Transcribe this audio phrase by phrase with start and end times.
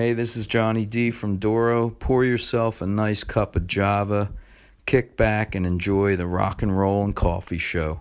[0.00, 1.90] Hey, this is Johnny Dee from Doro.
[1.90, 4.32] Pour yourself a nice cup of Java,
[4.86, 8.00] kick back, and enjoy the rock and roll and coffee show.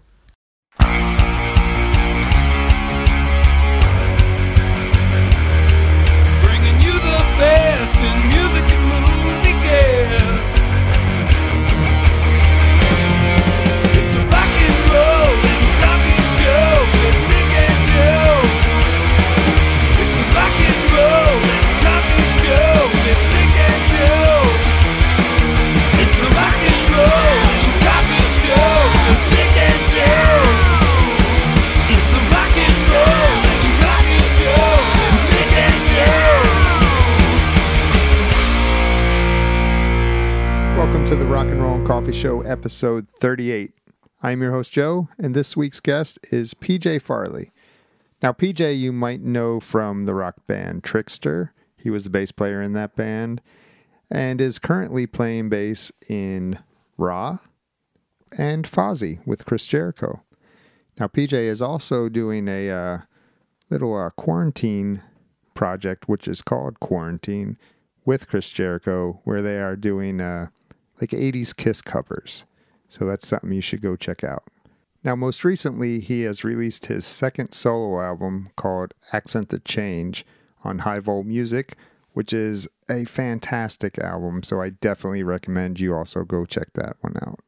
[42.12, 43.72] Show, episode 38.
[44.24, 47.52] I'm your host, Joe, and this week's guest is PJ Farley.
[48.24, 51.52] Now, PJ, you might know from the rock band Trixter.
[51.78, 53.42] He was the bass player in that band
[54.10, 56.60] and is currently playing bass in
[56.98, 57.38] Ra
[58.38, 60.24] and Fozzy with Chris Jericho.
[61.00, 62.98] Now, PJ is also doing a uh,
[63.70, 65.04] little uh, quarantine
[65.54, 67.58] project, which is called Kuarantine,
[68.04, 70.48] with Chris Jericho, where they are doing uh,
[71.00, 72.44] like 80s Kiss covers.
[72.88, 74.44] So that's something you should go check out.
[75.04, 80.26] Now, most recently, he has released his second solo album called Accent the Change
[80.64, 81.72] on HighVolMusic,
[82.14, 84.44] which is a fantastic album.
[84.44, 87.40] So I definitely recommend you also go check that one out.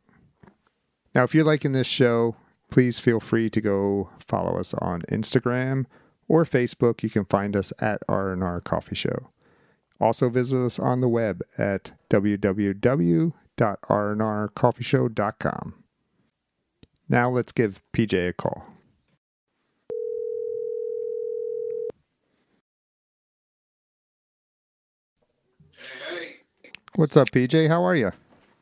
[1.14, 2.38] Now, if you're liking this show,
[2.70, 5.88] please feel free to go follow us on Instagram
[6.30, 7.04] or Facebook.
[7.04, 9.30] You can find us at R&R Coffee Show.
[10.00, 11.92] Also visit us on the web at
[13.58, 15.84] www.rnrcoffeeshow.com.
[17.10, 18.66] Now let's give PJ a call.
[26.08, 26.36] Hey,
[26.96, 27.68] What's up, PJ?
[27.68, 28.12] How are you?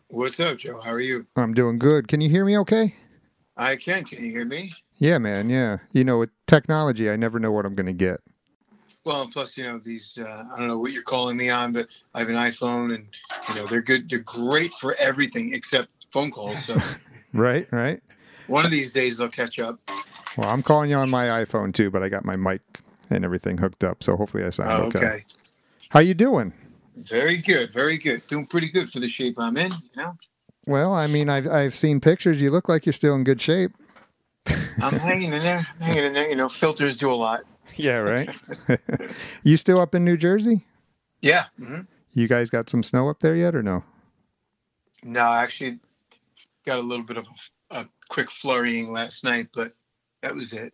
[0.10, 0.80] what's up, Joe?
[0.84, 1.26] How are you?
[1.36, 2.08] I'm doing good.
[2.08, 2.96] Can you hear me okay?
[3.58, 4.04] I can.
[4.06, 4.72] Can you hear me?
[4.96, 5.50] Yeah, man.
[5.50, 5.78] Yeah.
[5.92, 8.20] You know, with technology, I never know what I'm going to get.
[9.06, 11.88] Well, plus, you know, these, uh, I don't know what you're calling me on, but
[12.14, 13.08] I have an iPhone and,
[13.50, 14.10] you know, they're good.
[14.10, 16.64] They're great for everything except phone calls.
[16.66, 16.78] So
[17.34, 17.68] Right?
[17.72, 18.02] Right?
[18.48, 19.80] one of these days they'll catch up.
[20.36, 22.62] Well, I'm calling you on my iPhone too, but I got my mic
[23.10, 25.00] and everything hooked up, so hopefully I sound Oh, okay.
[25.00, 25.26] okay.
[25.90, 26.54] How you doing?
[26.98, 27.72] Very good.
[27.74, 28.26] Very good.
[28.28, 30.16] Doing pretty good for the shape I'm in, you know?
[30.68, 32.42] Well, I mean, I've I've seen pictures.
[32.42, 33.72] You look like you're still in good shape.
[34.82, 35.66] I'm hanging in there.
[35.76, 36.30] I'm hanging in there.
[36.30, 37.42] You know, filters do a lot.
[37.76, 38.30] Yeah, right.
[39.44, 40.66] you still up in New Jersey?
[41.22, 41.46] Yeah.
[41.58, 41.82] hmm
[42.14, 43.84] You guys got some snow up there yet, or no?
[45.04, 45.80] No, I actually
[46.66, 47.26] got a little bit of
[47.72, 49.74] a, a quick flurrying last night, but
[50.22, 50.74] that was it.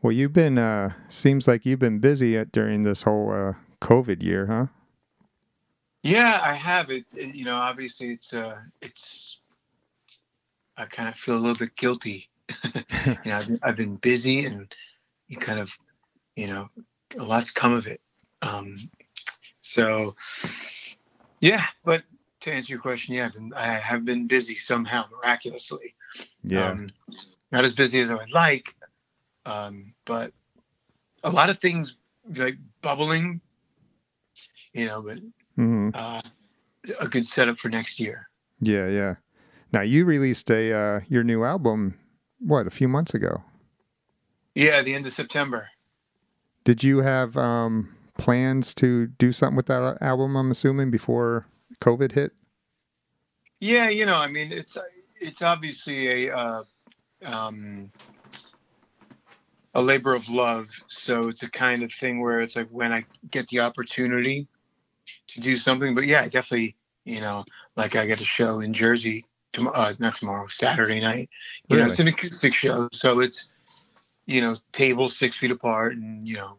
[0.00, 0.58] Well, you've been.
[0.58, 4.66] uh Seems like you've been busy at, during this whole uh COVID year, huh?
[6.02, 7.04] Yeah, I have it.
[7.14, 9.38] it- You know, obviously it's uh it's
[10.76, 12.28] I kind of feel a little bit guilty.
[12.64, 12.84] you
[13.26, 14.72] know, I've been, I've been busy and
[15.26, 15.70] you kind of,
[16.38, 16.70] you know,
[17.18, 18.00] a lot's come of it.
[18.42, 18.90] Um
[19.60, 20.14] so
[21.40, 22.04] yeah, but
[22.40, 25.94] to answer your question, yeah, I've been, I have been busy somehow miraculously.
[26.44, 26.70] Yeah.
[26.70, 26.90] Um,
[27.50, 28.74] not as busy as I would like,
[29.46, 30.32] um, but
[31.24, 31.96] a lot of things
[32.36, 33.40] like bubbling,
[34.72, 35.18] you know, but
[35.56, 36.22] hmm uh,
[37.00, 38.28] a good setup for next year.
[38.60, 39.14] Yeah, yeah.
[39.72, 41.98] Now you released a uh your new album.
[42.38, 43.42] What a few months ago.
[44.54, 45.68] Yeah, the end of September.
[46.68, 50.36] Did you have um plans to do something with that album?
[50.36, 51.46] I'm assuming before
[51.80, 52.32] COVID hit.
[53.58, 54.76] Yeah, you know, I mean, it's
[55.18, 56.64] it's obviously a uh,
[57.24, 57.90] um,
[59.72, 60.68] a labor of love.
[60.88, 64.46] So it's a kind of thing where it's like when I get the opportunity
[65.28, 65.94] to do something.
[65.94, 66.76] But yeah, I definitely,
[67.06, 67.46] you know,
[67.76, 69.24] like I got a show in Jersey
[69.54, 71.30] tomorrow, uh, not tomorrow, Saturday night.
[71.70, 73.46] You know, it's an acoustic show, so it's
[74.28, 76.56] you know tables six feet apart, and you know,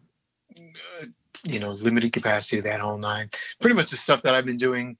[0.57, 1.05] uh,
[1.43, 3.29] you know, limited capacity of that whole nine.
[3.61, 4.97] Pretty much the stuff that I've been doing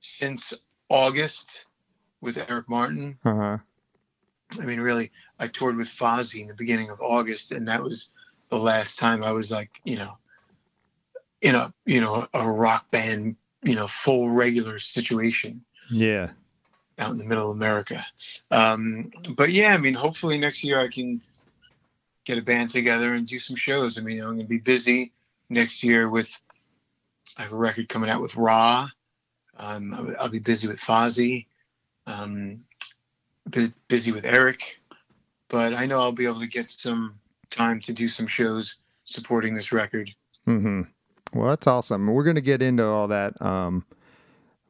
[0.00, 0.54] since
[0.88, 1.64] August
[2.22, 3.18] with Eric Martin.
[3.24, 3.58] Uh huh.
[4.58, 8.08] I mean, really, I toured with Fozzy in the beginning of August, and that was
[8.48, 10.16] the last time I was like, you know,
[11.42, 13.34] in a you know a rock band,
[13.64, 16.30] you know, full regular situation Yeah.
[16.98, 18.06] out in the middle of America.
[18.52, 21.20] Um, but yeah, I mean, hopefully next year I can
[22.28, 23.96] get a band together and do some shows.
[23.96, 25.12] I mean, I'm going to be busy
[25.48, 26.28] next year with.
[27.36, 28.88] I have a record coming out with Ra.
[29.56, 31.46] Um, I'll, I'll be busy with Fozzy.
[32.06, 32.60] Um,
[33.88, 34.78] busy with Eric,
[35.48, 37.18] but I know I'll be able to get some
[37.50, 40.10] time to do some shows supporting this record.
[40.46, 40.82] Mm-hmm.
[41.32, 42.06] Well, that's awesome.
[42.06, 43.40] We're going to get into all that.
[43.40, 43.84] Um,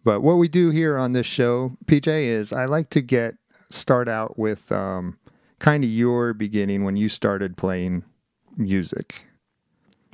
[0.04, 3.34] but what we do here on this show, PJ, is I like to get
[3.70, 5.19] start out with um,
[5.58, 8.05] kind of your beginning when you started playing
[8.56, 9.26] music.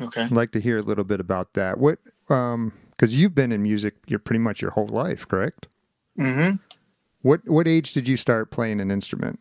[0.01, 0.23] Okay.
[0.23, 1.79] I'd like to hear a little bit about that.
[1.79, 1.99] What,
[2.29, 5.69] um, because you've been in music, you're pretty much your whole life, correct?
[6.19, 6.57] Mm-hmm.
[7.23, 9.41] What what age did you start playing an instrument?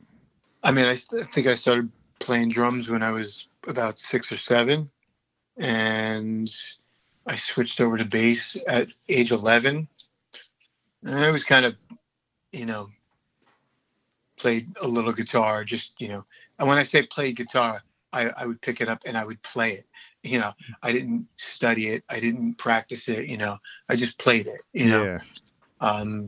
[0.64, 4.38] I mean, I, I think I started playing drums when I was about six or
[4.38, 4.90] seven,
[5.58, 6.50] and
[7.26, 9.88] I switched over to bass at age 11.
[11.04, 11.76] And I was kind of,
[12.52, 12.90] you know,
[14.44, 16.26] played a little guitar, just, you know,
[16.60, 17.82] and when I say played guitar,
[18.12, 19.86] I, I would pick it up and I would play it.
[20.22, 20.52] You know,
[20.82, 23.58] I didn't study it, I didn't practice it, you know,
[23.88, 25.06] I just played it, you know.
[25.06, 25.20] yeah,
[25.80, 26.28] Um,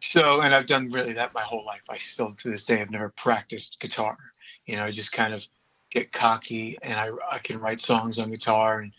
[0.00, 1.82] so, and I've done really that my whole life.
[1.90, 4.16] I still, to this day, have never practiced guitar.
[4.66, 5.44] You know, I just kind of
[5.90, 8.92] get cocky and I, I can write songs on guitar and,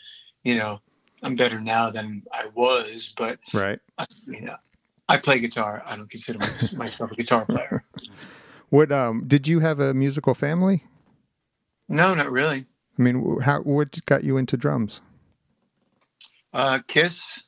[0.44, 0.82] you know,
[1.24, 3.80] I'm better now than I was, but, right.
[3.98, 4.58] I, you know,
[5.10, 5.84] I play guitar.
[5.86, 6.40] I don't consider
[6.76, 7.84] myself a guitar player.
[8.70, 10.84] What um did you have a musical family?
[11.88, 12.66] No, not really.
[13.00, 15.02] I mean, how what got you into drums?
[16.54, 17.44] Uh, Kiss,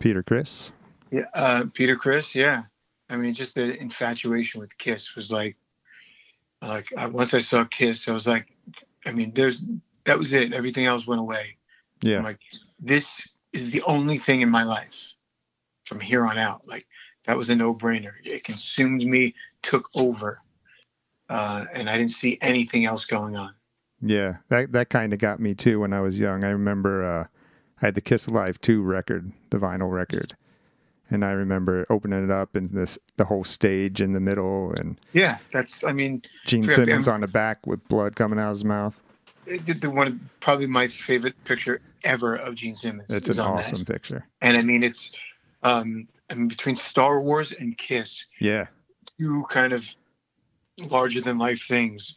[0.00, 0.72] Peter Criss.
[1.10, 2.64] yeah, uh, Peter Criss, yeah.
[3.08, 5.56] I mean, just the infatuation with Kiss was like,
[6.60, 8.48] like I, once I saw Kiss, I was like,
[9.06, 9.62] I mean, there's
[10.04, 10.52] that was it.
[10.52, 11.56] Everything else went away.
[12.02, 12.18] Yeah.
[12.18, 12.40] I'm like,
[12.78, 15.14] this is the only thing in my life
[15.88, 16.66] from here on out.
[16.68, 16.86] Like
[17.24, 18.12] that was a no-brainer.
[18.24, 20.40] It consumed me, took over,
[21.28, 23.54] uh, and I didn't see anything else going on.
[24.00, 26.44] Yeah, that that kind of got me too when I was young.
[26.44, 27.24] I remember uh,
[27.82, 30.36] I had the Kiss Alive 2 record, the vinyl record.
[31.10, 35.00] And I remember opening it up and this the whole stage in the middle and
[35.14, 35.82] Yeah, that's.
[35.82, 38.94] I mean, Gene Simmons um, on the back with blood coming out of his mouth.
[39.46, 43.06] it did the one probably my favorite picture ever of Gene Simmons.
[43.08, 43.64] It's an on that.
[43.64, 44.26] awesome picture.
[44.42, 45.12] And I mean, it's.
[45.68, 48.66] Um, I mean, between Star Wars and Kiss, Yeah.
[49.18, 49.84] two kind of
[50.78, 52.16] larger than life things.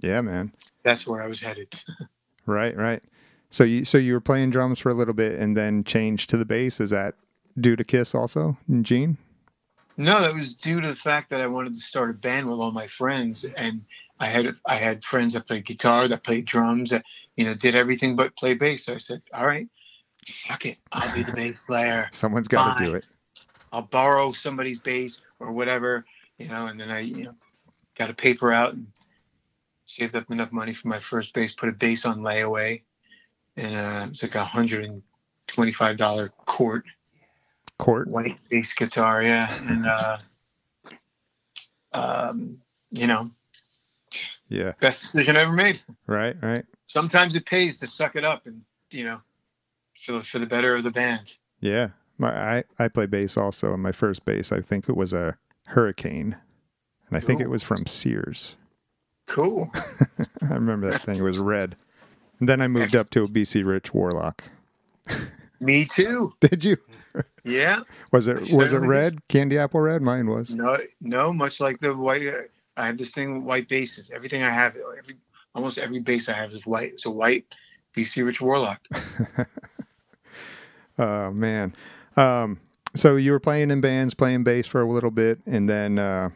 [0.00, 0.52] Yeah, man.
[0.82, 1.72] That's where I was headed.
[2.44, 3.00] Right, right.
[3.50, 6.36] So you so you were playing drums for a little bit and then changed to
[6.36, 6.80] the bass.
[6.80, 7.14] Is that
[7.60, 9.16] due to Kiss also, Gene?
[9.96, 12.58] No, that was due to the fact that I wanted to start a band with
[12.58, 13.84] all my friends, and
[14.18, 17.04] I had I had friends that played guitar, that played drums, that
[17.36, 18.86] you know did everything but play bass.
[18.86, 19.68] So I said, "All right,
[20.26, 22.08] fuck it, I'll be the bass player.
[22.12, 23.04] Someone's got to do it.
[23.72, 26.04] I'll borrow somebody's bass or whatever,
[26.38, 27.34] you know." And then I, you know,
[27.96, 28.86] got a paper out and
[29.86, 32.82] saved up enough money for my first bass, put a bass on layaway,
[33.56, 35.02] and uh, it's like a hundred and
[35.46, 36.84] twenty-five dollar Cort,
[37.78, 38.08] Cort.
[38.08, 40.18] white bass guitar, yeah, and uh,
[41.92, 42.58] um,
[42.90, 43.30] you know,
[44.48, 44.72] Yeah.
[44.80, 45.82] best decision I ever made.
[46.06, 46.64] Right, right.
[46.86, 49.20] Sometimes it pays to suck it up and you know,
[50.02, 51.36] for the, for the better of the band.
[51.60, 51.90] Yeah.
[52.18, 55.36] My I, I play bass also and my first bass I think it was a
[55.66, 56.36] hurricane.
[57.08, 58.56] And I think it was from Sears.
[59.26, 59.70] Cool.
[60.42, 61.18] I remember that thing.
[61.18, 61.76] It was red.
[62.40, 64.44] And then I moved up to a BC Rich Warlock.
[65.60, 66.32] Me too.
[66.40, 66.76] Did you?
[67.44, 67.82] Yeah.
[68.10, 68.88] Was it was it did.
[68.88, 69.28] red?
[69.28, 70.02] Candy apple red?
[70.02, 70.54] Mine was.
[70.54, 71.32] No, no.
[71.32, 72.22] Much like the white,
[72.76, 74.10] I have this thing with white bases.
[74.12, 75.16] Everything I have, every
[75.54, 76.94] almost every base I have is white.
[76.94, 77.46] It's a white
[77.96, 78.80] BC Rich Warlock.
[81.02, 81.74] Oh man.
[82.16, 82.60] Um,
[82.94, 86.28] so you were playing in bands, playing bass for a little bit, and then uh,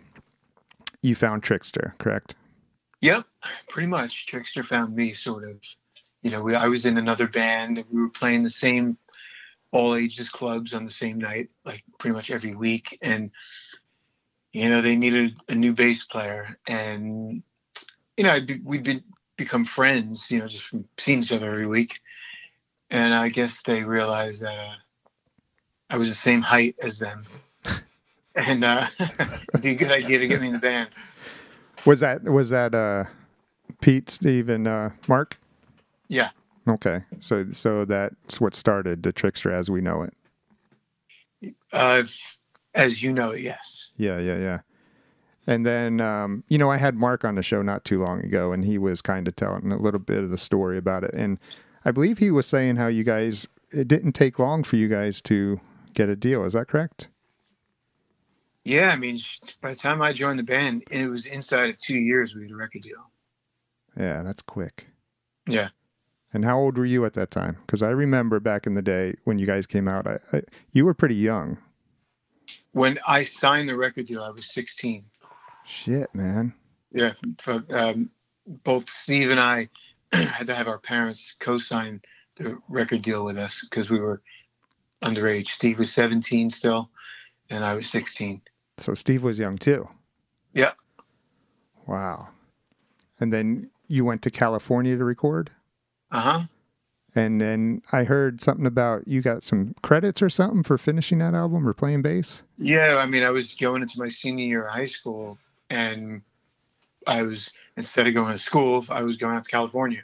[1.02, 2.34] you found Trixter, correct?
[3.00, 3.26] Yep,
[3.68, 4.26] pretty much.
[4.26, 5.60] Trixter found me, sort of.
[6.22, 7.78] You know, we, I was in another band.
[7.78, 8.98] and We were playing the same
[9.70, 12.98] all ages clubs on the same night, like pretty much every week.
[13.02, 13.30] And
[14.52, 17.40] you know, they needed a new bass player, and
[18.16, 19.04] you know, be, we'd be,
[19.36, 20.28] become friends.
[20.28, 22.00] You know, just from seeing each other every week.
[22.90, 24.74] And I guess they realized that uh,
[25.90, 27.24] I was the same height as them,
[28.34, 30.90] and uh, it'd be a good idea to get me in the band.
[31.84, 33.04] Was that was that uh,
[33.80, 35.38] Pete, Steve, and uh, Mark?
[36.08, 36.30] Yeah.
[36.68, 41.54] Okay, so so that's what started the Trixter as we know it.
[41.72, 42.04] Uh,
[42.74, 43.90] as you know, yes.
[43.96, 44.60] Yeah, yeah, yeah.
[45.46, 48.52] And then, um, you know, I had Mark on the show not too long ago,
[48.52, 51.14] and he was kind of telling a little bit of the story about it.
[51.14, 51.38] And
[51.86, 55.20] I believe he was saying how you guys, it didn't take long for you guys
[55.20, 55.60] to
[55.94, 56.44] get a deal.
[56.44, 57.10] Is that correct?
[58.64, 59.20] Yeah, I mean,
[59.60, 62.50] by the time I joined the band, it was inside of two years we had
[62.50, 63.08] a record deal.
[63.96, 64.88] Yeah, that's quick.
[65.46, 65.68] Yeah.
[66.34, 67.58] And how old were you at that time?
[67.64, 70.84] Because I remember back in the day when you guys came out, I, I, you
[70.84, 71.56] were pretty young.
[72.72, 75.04] When I signed the record deal, I was 16.
[75.64, 76.52] Shit, man.
[76.90, 77.12] Yeah,
[77.46, 78.10] but, um,
[78.64, 79.68] both Steve and I
[80.24, 82.00] had to have our parents co-sign
[82.36, 84.22] the record deal with us because we were
[85.02, 85.48] underage.
[85.48, 86.90] Steve was 17 still,
[87.50, 88.40] and I was 16.
[88.78, 89.88] So Steve was young too.
[90.52, 90.72] Yeah.
[91.86, 92.28] Wow.
[93.20, 95.50] And then you went to California to record?
[96.10, 96.42] Uh huh.
[97.14, 101.32] And then I heard something about you got some credits or something for finishing that
[101.32, 102.42] album or playing bass.
[102.58, 105.38] Yeah, I mean, I was going into my senior year of high school,
[105.70, 106.20] and
[107.06, 110.02] I was instead of going to school, I was going out to California.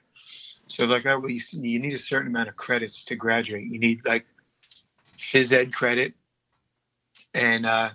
[0.68, 3.66] So like, I, you, you need a certain amount of credits to graduate.
[3.66, 4.26] You need like
[5.18, 6.14] phys ed credit,
[7.34, 7.90] and uh,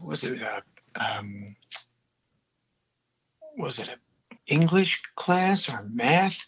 [0.00, 0.60] was it uh,
[0.98, 1.56] um,
[3.56, 3.96] was it a
[4.46, 6.38] English class or math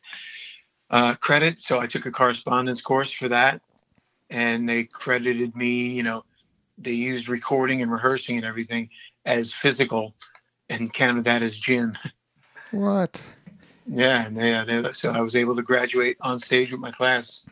[0.90, 1.58] uh, credit?
[1.58, 3.60] So I took a correspondence course for that,
[4.30, 5.88] and they credited me.
[5.88, 6.24] You know,
[6.78, 8.88] they used recording and rehearsing and everything
[9.26, 10.14] as physical,
[10.70, 11.98] and counted that as gin.
[12.70, 13.22] What?
[13.86, 17.42] Yeah, and they, they, so I was able to graduate on stage with my class.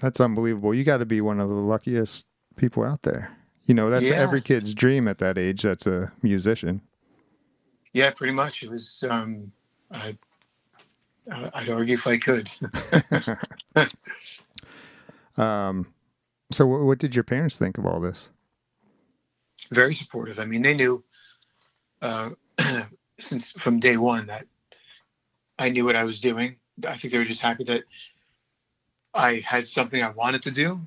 [0.00, 0.72] That's unbelievable.
[0.72, 2.24] You got to be one of the luckiest
[2.56, 3.36] people out there.
[3.64, 4.16] You know, that's Yeah.
[4.16, 6.80] every kid's dream at that age that's a musician.
[7.92, 8.62] Yeah, pretty much.
[8.62, 9.02] It was.
[9.10, 9.50] Um,
[9.90, 10.16] I,
[11.30, 12.48] I'd argue if I could.
[15.36, 15.86] Um,
[16.50, 18.30] so what, what did your parents think of all this?
[19.70, 20.38] very supportive.
[20.38, 21.02] I mean, they knew
[22.02, 22.30] uh,
[23.18, 24.46] since from day one that
[25.58, 26.56] I knew what I was doing.
[26.86, 27.82] I think they were just happy that
[29.14, 30.80] I had something I wanted to do.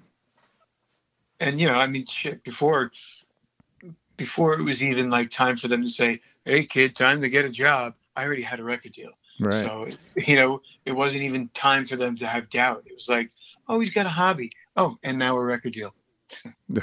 [1.40, 2.44] And you know, I mean, shit.
[2.44, 2.92] Before,
[4.16, 7.46] before it was even like time for them to say, "Hey, kid, time to get
[7.46, 9.12] a job," I already had a record deal.
[9.40, 9.66] Right.
[9.66, 12.84] So you know, it wasn't even time for them to have doubt.
[12.86, 13.32] It was like,
[13.68, 14.52] "Oh, he's got a hobby.
[14.78, 15.94] Oh, and now a record deal."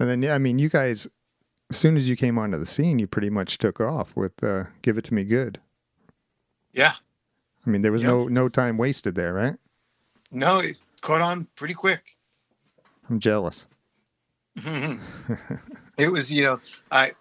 [0.00, 1.06] And then, yeah, I mean, you guys,
[1.70, 4.64] as soon as you came onto the scene, you pretty much took off with uh,
[4.82, 5.60] "Give It to Me Good."
[6.72, 6.94] Yeah.
[7.66, 8.08] I mean, there was Yep.
[8.10, 9.56] no no time wasted there, right?
[10.32, 12.16] No, it caught on pretty quick.
[13.08, 13.66] I'm jealous.
[15.98, 16.60] it was, you know,
[16.90, 17.12] I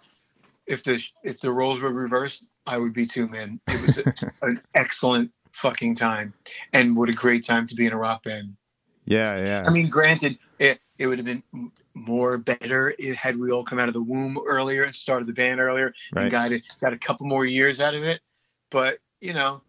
[0.65, 3.59] if the if the roles were reversed, I would be too, man.
[3.67, 6.33] It was a, an excellent fucking time,
[6.73, 8.55] and what a great time to be in a rock band.
[9.05, 9.63] Yeah, yeah.
[9.67, 11.43] I mean, granted, it it would have been
[11.99, 15.33] more better it, had we all come out of the womb earlier and started the
[15.33, 16.23] band earlier right.
[16.23, 18.21] and got it got a couple more years out of it.
[18.69, 19.61] But you know,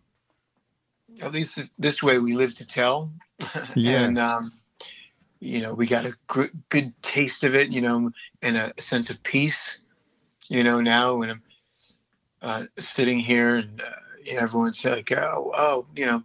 [1.21, 3.13] at least this, this way we live to tell.
[3.75, 4.03] Yeah.
[4.03, 4.53] and um,
[5.41, 7.71] you know, we got a gr- good taste of it.
[7.71, 8.11] You know,
[8.43, 9.79] and a, sense of peace.
[10.49, 11.43] You know, now when I'm
[12.43, 13.85] uh, sitting here and uh,
[14.23, 16.23] you know, everyone's like, oh, oh, you know,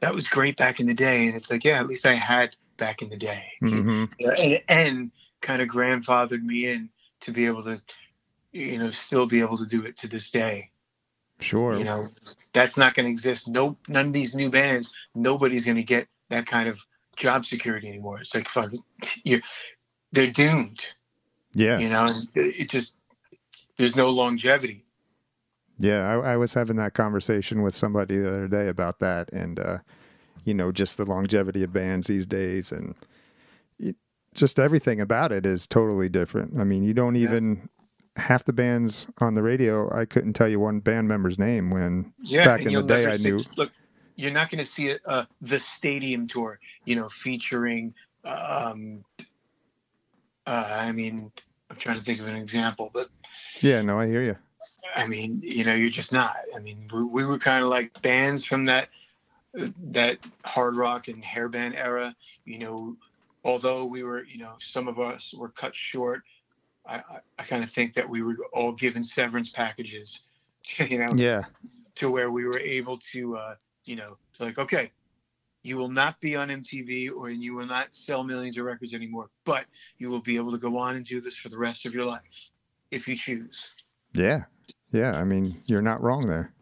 [0.00, 2.54] that was great back in the day, and it's like, yeah, at least I had
[2.84, 3.44] back in the day.
[3.60, 5.10] Hmm yeah, and, and
[5.40, 7.80] kind of grandfathered me in to be able to
[8.52, 10.70] you know still be able to do it to this day.
[11.40, 11.76] Sure.
[11.78, 12.08] you know
[12.52, 13.48] that's not going to exist.
[13.48, 16.78] No none of these new bands nobody's going to get that kind of
[17.16, 18.20] job security anymore.
[18.20, 18.70] It's like fuck
[19.24, 19.40] you
[20.12, 20.86] they're doomed.
[21.54, 21.78] Yeah.
[21.78, 22.92] you know it just
[23.78, 24.84] there's no longevity.
[25.78, 29.58] Yeah, I, I was having that conversation with somebody the other day about that, and
[29.58, 29.78] uh,
[30.44, 32.94] you know, just the longevity of bands these days, and
[33.78, 33.96] it,
[34.34, 36.58] just everything about it is totally different.
[36.58, 37.22] I mean, you don't Yeah.
[37.28, 37.68] even
[38.16, 39.92] half the bands on the radio.
[39.92, 43.16] I couldn't tell you one band member's name when yeah Back in the day, I
[43.16, 43.70] see- knew- look
[44.16, 47.92] you're not going to see a, uh, the stadium tour you know featuring
[48.24, 49.04] um
[50.46, 51.32] uh, i mean
[51.68, 53.08] i'm trying to think of an example but
[53.60, 54.36] Yeah, no, I hear you.
[54.94, 56.36] I mean, you know, you're just not.
[56.54, 58.90] I mean, we, we were kind of like bands from that
[59.92, 62.14] that hard rock and hair band era.
[62.44, 62.96] You know,
[63.44, 66.22] although we were, you know, some of us were cut short.
[66.86, 70.22] I, I, I kind of think that we were all given severance packages,
[70.78, 71.42] you know, Yeah,
[71.96, 74.90] to where we were able to, uh, you know, to like, okay,
[75.62, 79.30] you will not be on MTV or you will not sell millions of records anymore,
[79.44, 79.64] but
[79.98, 82.04] you will be able to go on and do this for the rest of your
[82.04, 82.50] life
[82.90, 83.68] if you choose.
[84.12, 84.42] yeah,
[84.90, 85.16] yeah.
[85.16, 86.52] I mean, you're not wrong there.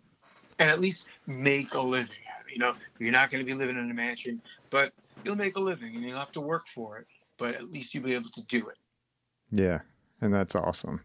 [0.61, 2.22] and at least make a living.
[2.53, 4.93] You know, you're not going to be living in a mansion, but
[5.25, 7.07] you'll make a living and you'll have to work for it,
[7.39, 8.77] but at least you'll be able to do it.
[9.51, 9.81] Yeah,
[10.21, 11.01] and that's awesome.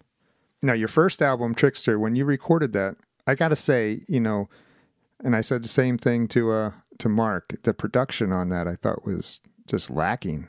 [0.61, 4.49] Now, your first album, Trixter, when you recorded that, I got to say, you know,
[5.23, 7.53] and I said the same thing to uh to Mark.
[7.63, 10.47] The production on that I thought was just lacking.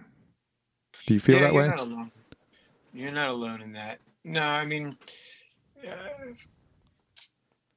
[1.06, 1.68] Do you feel yeah, that you're way?
[1.68, 2.10] not alone.
[2.92, 3.98] You're not alone in that.
[4.24, 4.96] No, I mean,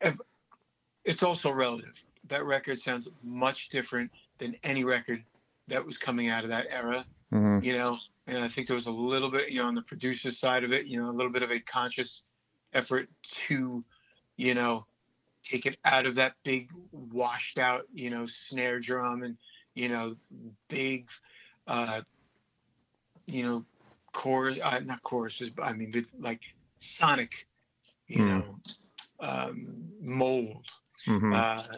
[0.04, 0.12] uh,
[1.06, 1.94] it's also relative.
[2.32, 5.24] That record sounds much different than any record
[5.68, 7.06] that was coming out of that era.
[7.32, 7.98] hmm you know
[8.28, 10.72] and i think there was a little bit you know on the producer side of
[10.74, 12.24] it you know a little bit of a conscious
[12.74, 13.84] effort to
[14.38, 14.86] you know
[15.44, 19.38] take it out of that big washed out, you know, snare drum and
[19.76, 20.16] you know,
[20.70, 21.08] big,
[21.68, 22.02] uh,
[23.28, 23.66] you know,
[24.14, 26.42] chorus, uh, not choruses, but I mean, with like
[26.80, 27.48] sonic,
[28.08, 28.28] you Hmm.
[28.28, 28.56] know,
[29.20, 30.66] um, mold.
[31.08, 31.34] Mhm.
[31.34, 31.78] Uh,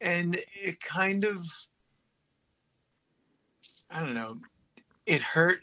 [0.00, 1.44] and it kind of,
[3.90, 4.38] I don't know,
[5.06, 5.60] it hurt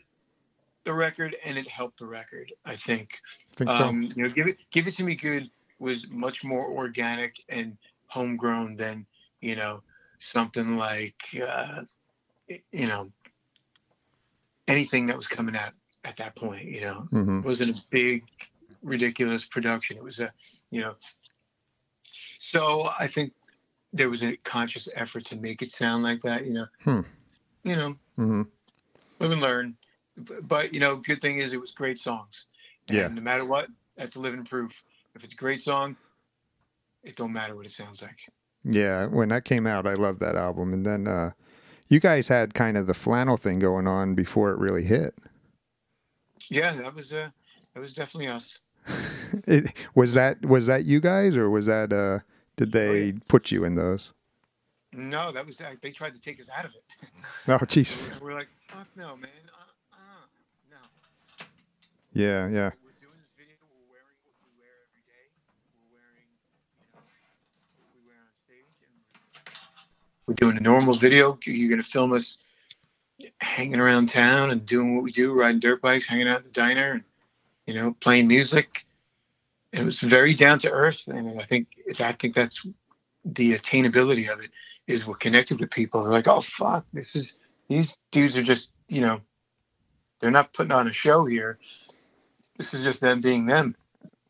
[0.84, 2.52] the record and it helped the record.
[2.66, 3.20] I think.
[3.56, 3.88] think so.
[3.88, 5.50] Um, you know, give it, give it to me good
[5.80, 7.78] was much more organic and
[8.08, 9.06] homegrown than
[9.42, 9.82] you know
[10.20, 11.82] something like uh,
[12.48, 13.12] you know
[14.68, 15.74] anything that was coming out
[16.06, 16.66] at that point.
[16.66, 18.24] You know, hmm it wasn't a big
[18.86, 20.32] ridiculous production it was a
[20.70, 20.94] you know
[22.40, 23.34] so i think
[23.96, 27.02] there was a conscious effort to make it sound like that you know Hmm.
[27.64, 28.42] you know hmm
[29.20, 29.76] live and learn
[30.44, 32.46] but you know good thing is it was great songs
[32.90, 33.08] and Yeah.
[33.08, 34.72] no matter what that's a living proof
[35.16, 35.96] if it's a great song
[37.04, 38.20] it don't matter what it sounds like
[38.64, 40.74] Yeah, when that came out, I loved that album.
[40.74, 41.32] And then uh,
[41.88, 45.14] you guys had kind of the flannel thing going on before it really hit.
[46.50, 47.30] yeah that was uh
[47.74, 48.60] that was definitely us
[49.48, 52.20] It, was that was that you guys, or was that uh,
[52.58, 53.12] did they yeah.
[53.28, 54.14] put you in those?
[54.94, 56.84] no that was they tried to take us out of it
[57.48, 58.10] Oh, jeez.
[58.12, 60.26] And we're like fuck no man uh, uh,
[60.72, 61.46] no
[62.14, 62.72] Yeah, yeah.
[62.84, 63.56] we're doing this video.
[63.68, 65.28] We're wearing what we wear every day.
[65.76, 66.28] We're wearing,
[66.72, 67.04] you know,
[67.82, 68.96] what we wear on stage, and
[70.28, 71.38] we're, we're doing a normal video.
[71.44, 72.38] You're gonna film us
[73.40, 76.52] hanging around town and doing what we do, riding dirt bikes, hanging out at the
[76.52, 77.04] diner, and
[77.68, 78.85] you know, playing music.
[79.76, 81.68] It was very down to earth, and I think
[82.00, 82.66] I think that's
[83.26, 84.52] the attainability of it
[84.88, 86.04] is we're connected with people.
[86.04, 87.36] They're like, oh fuck, this is
[87.68, 89.20] these dudes are just you know,
[90.20, 91.60] they're not putting on a show here.
[92.58, 93.76] This is just them being them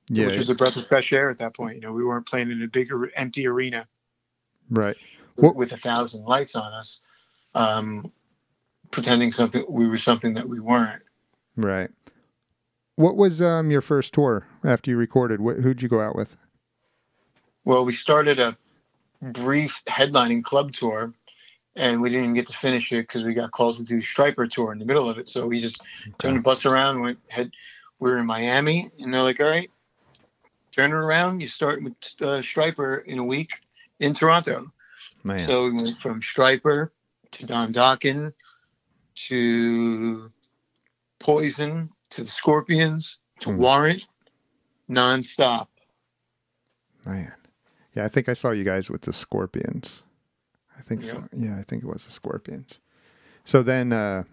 [0.09, 1.75] Yeah, which was a breath of fresh air at that point.
[1.75, 3.87] You know, we weren't playing in a big empty arena
[4.69, 4.97] right.
[5.35, 7.01] with, with a thousand lights on us,
[7.53, 8.11] um,
[8.89, 11.03] pretending something we were something that we weren't.
[11.55, 11.91] Right.
[12.95, 15.39] What was um your first tour after you recorded?
[15.39, 16.38] Wh- who'd you go out with?
[17.65, 18.58] Well, we started a
[19.21, 21.13] brief headlining club tour,
[21.75, 24.49] and we didn't even get to finish it because we got called to do Stryper
[24.49, 25.27] tour in the middle of it.
[25.27, 25.81] So we just
[26.19, 27.01] turned the bus around.
[27.01, 27.51] Went head.
[27.99, 29.69] We were in Miami, and they're like, "All right,
[30.71, 31.41] turn it around.
[31.41, 33.51] You start with uh, Stryper in a week
[33.99, 34.71] in Toronto."
[35.23, 35.45] Man.
[35.45, 36.91] So we went from Stryper
[37.31, 38.31] to Don Dokken
[39.27, 40.31] to
[41.19, 43.58] Poison to the Scorpions to Hmm.
[43.58, 44.04] Warrant
[44.89, 45.68] nonstop.
[47.06, 47.34] Man.
[47.96, 50.04] Yeah, I think I saw you guys with the Scorpions.
[50.78, 51.24] I think so.
[51.34, 51.50] Yeah.
[51.50, 52.80] Yeah, I think it was the Scorpions.
[53.44, 54.24] So then uh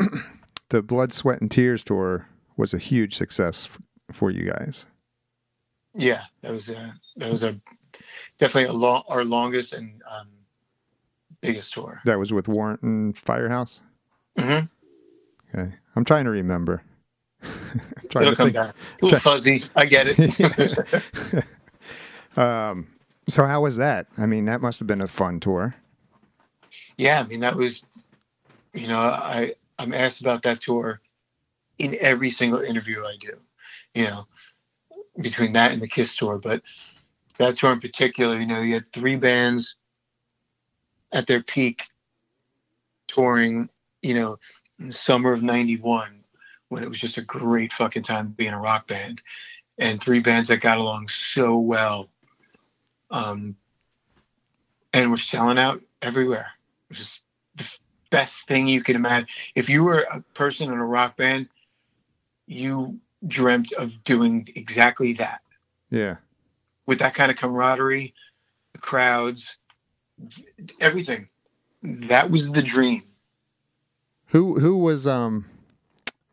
[0.70, 3.80] the Blood, Sweat and Tears tour was a huge success f-
[4.16, 4.86] for you guys.
[5.94, 7.60] Yeah, that was a that was a
[8.38, 10.28] definitely a long our longest and um,
[11.42, 12.00] biggest tour.
[12.06, 13.82] That was with Warrant and Firehouse.
[14.38, 14.66] Mm-hmm.
[15.60, 15.74] Okay.
[15.94, 16.82] I'm trying to remember.
[18.10, 18.54] Trying It'll to come think.
[18.54, 18.74] back.
[19.00, 19.64] A little fuzzy.
[19.76, 21.44] I get it.
[22.36, 22.88] Um
[23.28, 24.08] so how was that?
[24.18, 25.76] I mean, that must have been a fun tour.
[26.96, 27.82] yeah, I mean that was,
[28.74, 31.00] you know, I I'm asked about that tour
[31.78, 33.36] in every single interview I do.
[33.94, 34.26] You know,
[35.20, 36.62] between that and the Kiss tour, but
[37.38, 39.76] that tour in particular, you know, you had three bands
[41.12, 41.84] at their peak
[43.08, 43.68] touring.
[44.02, 44.38] You know,
[44.78, 46.21] in the summer of '91
[46.72, 49.20] when it was just a great fucking time being a rock band,
[49.76, 52.08] and three bands that got along so well.
[53.10, 53.56] Um,
[54.94, 56.46] and we're selling out everywhere.
[56.88, 57.20] It was just
[57.56, 57.70] the
[58.10, 59.28] best thing you could imagine.
[59.54, 61.50] If you were a person in a rock band,
[62.46, 65.42] you dreamt of doing exactly that
[65.90, 66.16] Yeah.
[66.86, 68.14] with that kind of camaraderie,
[68.72, 69.58] the crowds,
[70.80, 71.28] everything.
[71.82, 73.02] That was the dream.
[74.28, 75.44] Who who was um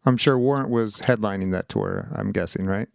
[0.05, 2.87] I'm sure Warrant was headlining that tour, I'm guessing, right?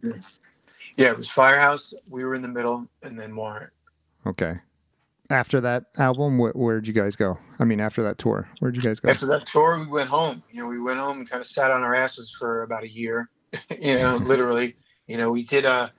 [0.97, 1.93] Yeah, it was Firehouse.
[2.09, 3.71] We were in the middle, and then Warrant.
[4.25, 4.55] Okay.
[5.29, 7.37] After that album, wh- where'd you guys go?
[7.59, 9.09] I mean, after that tour, where'd you guys go?
[9.09, 10.43] After that tour, we went home.
[10.51, 12.89] You know, we went home and kind of sat on our asses for about a
[12.89, 13.29] year.
[13.79, 14.75] you know, literally.
[15.07, 15.89] You know, we did uh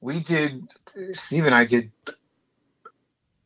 [0.00, 0.68] we did
[1.12, 1.90] Steve and I did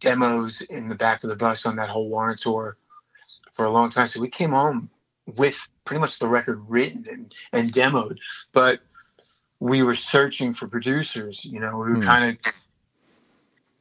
[0.01, 2.77] demos in the back of the bus on that whole Warrant tour
[3.55, 4.07] for a long time.
[4.07, 4.91] So we came home
[5.37, 8.19] with pretty much the record written and, and demoed,
[8.53, 8.81] but
[9.61, 11.45] we were searching for producers.
[11.45, 12.03] You know, we were Hmm.
[12.03, 12.53] kind of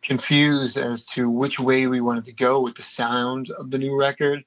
[0.01, 3.97] confused as to which way we wanted to go with the sound of the new
[3.97, 4.43] record.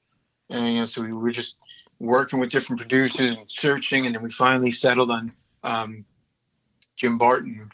[0.49, 1.55] And you know, so we were just
[1.99, 5.31] working with different producers and searching, and then we finally settled on
[5.63, 6.05] um,
[6.95, 7.71] Jim Barton,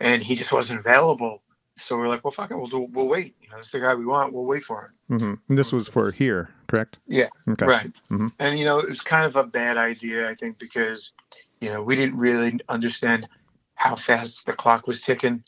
[0.00, 1.42] and he just wasn't available
[1.78, 3.36] so we're like, well, fuck it, we'll do, we'll wait.
[3.42, 4.32] You know, it's the guy we want.
[4.32, 4.92] We'll wait for him.
[5.08, 6.98] Hmm And this was for Hear, correct?
[7.06, 7.66] Yeah, Okay.
[7.66, 7.92] Right.
[8.10, 8.32] Mhm.
[8.38, 11.12] And you know, it was kind of a bad idea, I think, because
[11.60, 13.28] you know we didn't really understand
[13.74, 15.44] how fast the clock was ticking.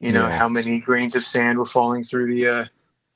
[0.00, 0.38] You know, Yeah.
[0.38, 2.64] how many grains of sand were falling through the uh,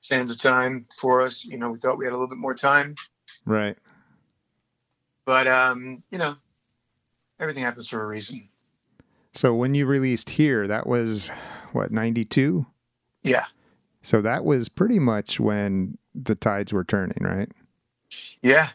[0.00, 1.44] sands of time for us.
[1.44, 2.94] You know, we thought we had a little bit more time,
[3.46, 3.78] Right.
[5.24, 6.37] but um, you know,
[7.40, 8.48] everything happens for a reason.
[9.33, 11.30] So when you released Hear, that was
[11.72, 12.66] what ninety two.
[13.22, 13.46] Yeah.
[14.05, 17.51] So that was pretty much when the tides were turning, right?
[18.43, 18.69] Yeah.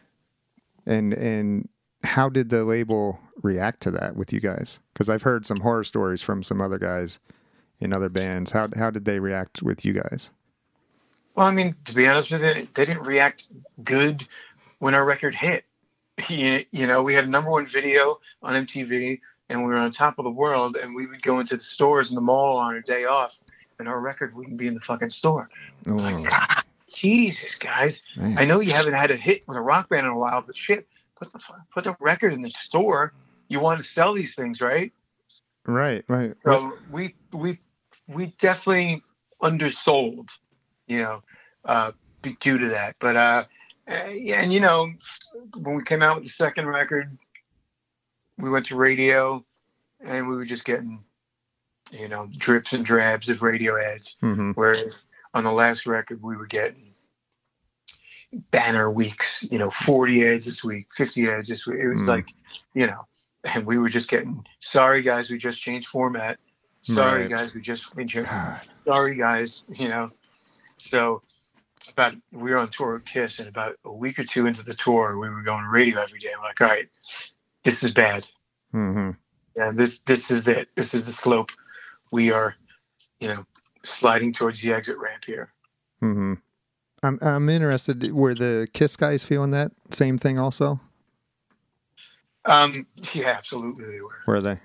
[0.86, 1.70] And and
[2.04, 4.80] how did the label react to that with you guys?
[4.92, 7.20] Because I've heard some horror stories from some other guys
[7.80, 8.52] in other bands.
[8.52, 10.32] How how did they react with you guys?
[11.36, 13.48] Well, I mean, to be honest with you, they didn't react
[13.84, 14.28] good
[14.80, 15.63] when our record hit.
[16.28, 19.89] You, you know, we had a number one video on MTV, and we were on
[19.94, 22.76] top of the world, and we would go into the stores in the mall on
[22.76, 23.42] a day off,
[23.80, 25.50] and our record wouldn't be in the fucking store.
[25.88, 28.02] Oh, Like, God, Jesus, guys!
[28.15, 28.38] man.
[28.38, 30.58] I know you haven't had a hit with a rock band in a while, but
[30.58, 31.39] shit, put the
[31.74, 33.13] put the record in the store.
[33.48, 34.92] You want to sell these things, right?
[35.65, 36.36] right, right.
[36.44, 37.60] So we we
[38.08, 39.04] we definitely
[39.42, 40.30] undersold,
[40.88, 41.24] you know,
[41.65, 41.92] uh,
[42.39, 42.96] due to that.
[43.00, 43.46] But uh,
[43.89, 44.92] uh, yeah, and you know,
[45.56, 47.18] when we came out with the second record,
[48.38, 49.44] we went to radio,
[50.04, 51.04] and we were just getting,
[51.91, 54.15] you know, drips and drabs of radio ads.
[54.21, 54.99] hmm Whereas
[55.34, 56.93] on the last record, we were getting
[58.52, 61.80] banner weeks, you know, 40 ads this week, 50 ads this week.
[61.80, 62.08] It was Mm.
[62.08, 62.28] like,
[62.73, 63.08] you know,
[63.43, 66.39] and we were just getting, sorry guys, we just changed format.
[66.82, 67.30] Sorry Right.
[67.30, 68.62] guys, we just, God.
[68.86, 70.12] sorry guys, you know.
[70.78, 71.21] So
[71.89, 74.73] about we were on tour with Kiss, and about a week or two into the
[74.75, 76.32] tour, we were going to radio every day.
[76.36, 76.88] I'm like, all right,
[77.63, 78.25] this is bad.
[78.71, 79.12] hmm
[79.56, 80.69] Yeah, this this is it.
[80.75, 81.52] This is the slope.
[82.12, 82.56] We are,
[83.19, 83.45] you know,
[83.84, 85.52] sliding towards the exit ramp here.
[86.00, 86.34] hmm
[87.02, 88.12] I'm I'm interested.
[88.12, 90.80] Were the Kiss guys feeling that same thing also?
[92.45, 94.19] Um, yeah, absolutely they were.
[94.28, 94.58] Were they?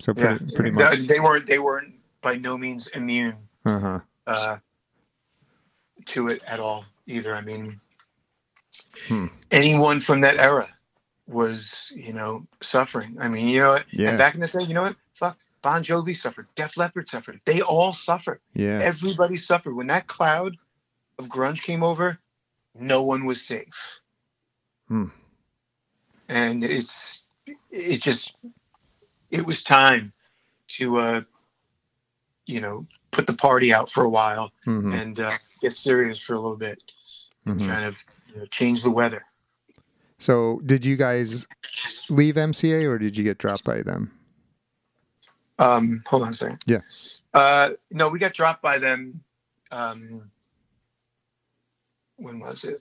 [0.00, 0.98] So Yeah, pretty pretty They- much.
[1.06, 1.46] They weren't.
[1.46, 4.00] They weren't by no means immune Uh huh.
[4.26, 4.56] uh,
[6.06, 7.34] to it at all either.
[7.34, 7.80] I mean,
[9.06, 9.26] Hmm.
[9.50, 10.66] anyone from that era
[11.26, 13.16] was, you know, suffering.
[13.20, 13.84] I mean, you know what?
[13.92, 14.10] Yeah.
[14.10, 14.96] And back in the day, you know what?
[15.14, 16.46] Fuck, Bon Jovi suffered.
[16.54, 17.40] Def Leppard suffered.
[17.44, 18.40] They all suffered.
[18.54, 18.80] Yeah.
[18.82, 19.74] Everybody suffered.
[19.74, 20.56] When that cloud
[21.18, 22.18] of grunge came over,
[22.74, 24.00] no one was safe.
[24.88, 25.06] Hmm.
[26.28, 27.22] And it's
[27.70, 28.36] it just
[29.30, 30.12] it was time
[30.68, 31.20] to uh
[32.46, 36.34] you know put the party out for a while hmm and uh, get serious for
[36.34, 36.82] a little bit
[37.44, 37.96] hmm kind of
[38.28, 39.24] you know, change the weather
[40.18, 41.46] So did you guys
[42.10, 44.17] leave MCA or did you get dropped by them?
[45.58, 46.80] Um hold on a second Yeah.
[47.34, 49.20] uh no we got dropped by them
[49.70, 50.30] um
[52.16, 52.80] when was it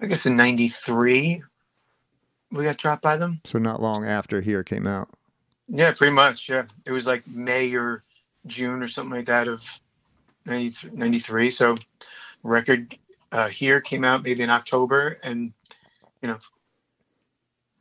[0.00, 1.42] i guess in 93
[2.52, 5.08] we got dropped by them So not long after Hear came out.
[5.68, 6.48] Yeah, pretty much.
[6.48, 8.04] Yeah, it was like May or
[8.46, 9.62] June or something like that of
[10.44, 10.90] 93.
[10.92, 11.50] 93.
[11.50, 11.76] So,
[12.42, 12.96] record
[13.32, 15.52] uh, Hear came out maybe in October, and
[16.22, 16.38] you know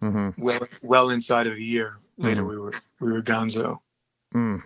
[0.02, 0.42] mm-hmm.
[0.42, 2.50] well, well inside of a year later, Mhm.
[2.50, 3.80] we were we were Gonzo,
[4.34, 4.64] Mm.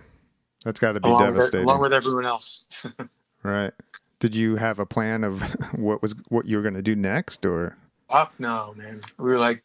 [0.65, 2.65] That's got to be along with, devastating, along with everyone else.
[3.43, 3.71] right?
[4.19, 5.41] Did you have a plan of
[5.75, 7.77] what was what you were going to do next, or?
[8.09, 9.01] Fuck no, man.
[9.17, 9.63] We were like,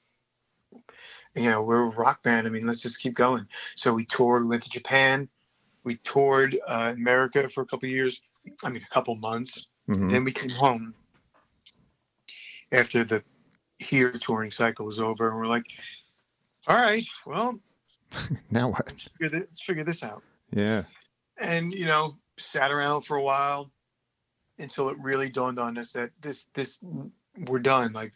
[1.35, 2.47] you know, we're a rock band.
[2.47, 3.47] I mean, let's just keep going.
[3.77, 4.42] So we toured.
[4.42, 5.29] We went to Japan.
[5.83, 8.20] We toured uh, America for a couple years.
[8.62, 9.66] I mean, a couple months.
[9.88, 10.11] Mhm.
[10.11, 10.94] Then we came home
[12.73, 13.23] after the
[13.81, 15.64] Hear touring cycle was over, and we're like,
[16.68, 17.59] "All right, well,
[18.50, 18.87] Now what?
[18.87, 20.22] let's figure this, let's figure this out."
[20.53, 20.85] Yeah.
[21.38, 23.70] And you know, sat around for a while
[24.59, 26.79] until it really dawned on us that this this
[27.48, 27.92] we're done.
[27.92, 28.12] Like,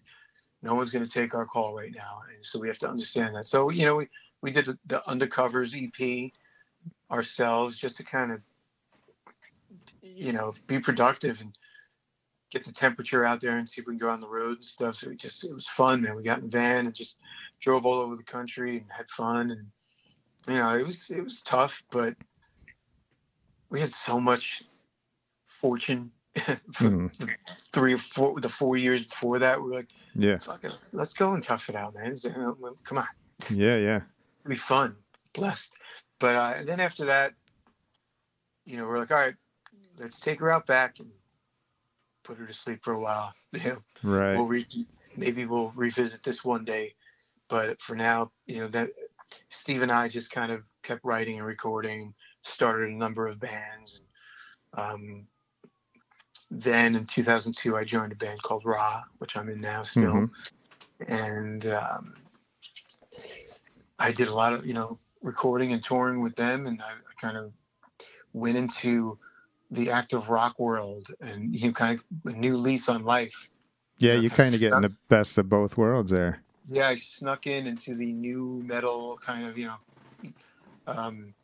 [0.63, 3.35] no one's going to take our call right now, and so we have to understand
[3.35, 3.47] that.
[3.47, 4.09] So you know, we
[4.43, 6.33] we did the, the Undercovers EP
[7.11, 8.41] ourselves just to kind of
[10.03, 11.57] you know be productive and
[12.51, 14.65] get the temperature out there and see if we can go on the road and
[14.65, 14.97] stuff.
[14.97, 16.17] So we just it was fun, man.
[16.17, 17.17] We got in the van and just
[17.61, 19.67] drove all over the country and had fun and
[20.47, 22.15] you know it was it was tough, but
[23.71, 24.63] we had so much
[25.61, 26.11] fortune
[26.75, 27.37] for Mhm.
[27.73, 29.61] three or four the four years before that.
[29.61, 30.39] We were like, Yeah.
[30.39, 32.17] fuck it, let's, let's go and tough it out, man.
[32.25, 32.53] Uh,
[32.85, 33.09] Come on,
[33.51, 33.77] Yeah.
[33.77, 34.01] Yeah.
[34.41, 34.97] it'll be fun,
[35.35, 35.73] blessed.
[36.21, 37.35] But uh, and then after that,
[38.65, 39.35] you know, we're like, all right,
[39.99, 41.11] let's take her out back and
[42.25, 43.35] put her to sleep for a while.
[43.53, 44.37] You know, Right.
[44.37, 46.95] we'll re- maybe we'll revisit this one day,
[47.49, 48.91] but for now, you know that
[49.51, 54.01] Steve and I just kind of kept writing and recording, started a number of bands,
[54.01, 54.05] and
[54.81, 55.27] Um,
[56.51, 60.31] then in 2002, I joined a band called Ra, which I'm in now still, Mhm.
[61.09, 62.15] and um,
[63.99, 67.15] I did a lot of you know recording and touring with them, and I, I
[67.21, 67.53] kind of
[68.33, 69.19] went into
[69.71, 73.49] the active rock world and you know, kind of a new lease on life.
[73.99, 76.43] Yeah, Yeah, you kinda kind of getting the best of both worlds there.
[76.71, 80.31] Yeah, I snuck in into the new metal kind of you know
[80.87, 81.35] um,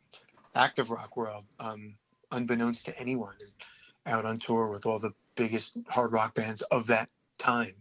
[0.53, 1.95] active rock world, um,
[2.31, 6.87] unbeknownst to anyone, and out on tour with all the biggest hard rock bands of
[6.87, 7.09] that
[7.39, 7.73] time.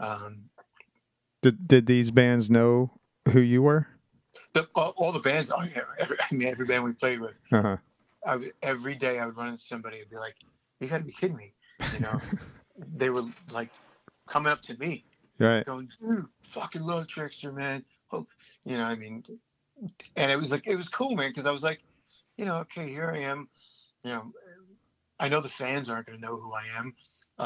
[0.00, 0.44] Um,
[1.42, 2.98] Did did these bands know
[3.32, 3.88] who you were?
[4.52, 7.38] the, all, all the bands, oh, yeah, every, I mean, every band we played with,
[7.52, 7.76] Uh huh.
[8.26, 10.34] I every day I would run into somebody and be like,
[10.80, 11.52] "You got to be kidding me!"
[11.94, 12.20] You know,
[12.96, 13.70] they were like
[14.28, 15.04] coming up to me,
[15.38, 15.64] Right.
[15.64, 18.26] going, "Dude, fucking love Trixter, man." Oh,
[18.64, 19.24] you know, I mean,
[20.16, 21.80] and it was like it was cool, man, because I was like,
[22.36, 23.48] you know, okay, here I am.
[24.04, 24.32] You know,
[25.18, 26.94] I know the fans aren't going to know who I am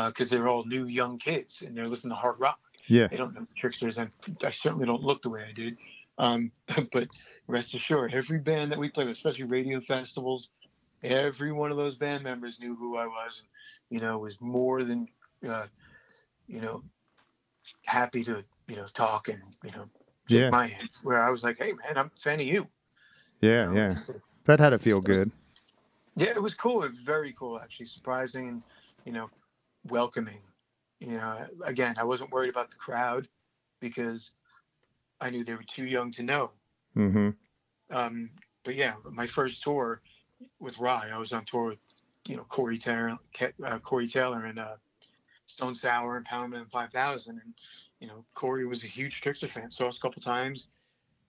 [0.08, 2.60] because they're all new young kids and they're listening to hard rock.
[2.86, 3.06] Yeah.
[3.06, 4.10] They don't know the Trixters, and
[4.42, 5.76] I certainly don't look the way I did.
[6.18, 6.50] Um,
[6.92, 7.08] but
[7.46, 10.50] rest assured, every band that we play with, especially radio festivals,
[11.02, 13.48] every one of those band members knew who I was, and
[13.90, 15.08] you know, was more than,
[15.48, 15.66] uh,
[16.46, 16.82] you know,
[17.84, 19.88] happy to you know talk and you know
[20.28, 20.50] Yeah.
[20.50, 20.90] my hand.
[21.02, 22.66] Where I was like, hey man, I'm a fan of you.
[23.40, 23.68] Yeah.
[23.68, 23.80] you know?
[23.80, 23.94] Yeah.
[23.96, 25.30] So, That had to feel good.
[26.16, 26.84] yeah, it was cool.
[26.84, 28.62] It was very cool, actually, surprising and
[29.04, 29.28] you know,
[29.88, 30.40] welcoming.
[31.00, 33.26] You know, again, I wasn't worried about the crowd
[33.80, 34.30] because
[35.20, 36.50] I knew they were too young to know.
[36.96, 37.30] Mm-hmm.
[37.96, 38.30] Um,
[38.64, 40.00] but yeah, my first tour
[40.60, 41.78] with Rye, I was on tour with
[42.26, 43.16] you know Corey Taylor,
[43.66, 44.76] uh, Corey Taylor, and uh,
[45.46, 47.54] Stone Sour and Powerman 5000, and
[48.00, 49.70] you know Corey was a huge Trixter fan.
[49.70, 50.68] Saw us a couple times.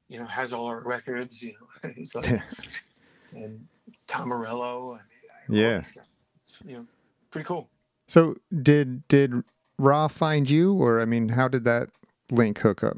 [0.08, 1.42] You know, has all our records.
[1.42, 1.54] You
[1.84, 2.42] know, he's like,
[3.36, 3.66] and
[4.08, 4.94] Tom Morello.
[4.94, 5.78] I mean, I- Yeah.
[5.80, 6.06] these guys.
[6.40, 6.86] It's, you know,
[7.32, 7.70] pretty cool.
[8.08, 9.34] So did did
[9.78, 11.90] Ra find you, or I mean, how did that
[12.30, 12.98] link hook up?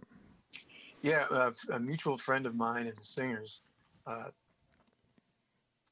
[1.01, 3.59] Yeah, uh, a mutual friend of mine and the singers
[4.07, 4.29] uh,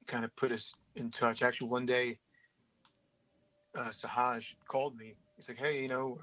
[0.07, 1.41] kind of put us in touch.
[1.43, 2.17] Actually, one day,
[3.77, 5.15] uh, Sahaj called me.
[5.35, 6.19] He's like, "Hey, you know,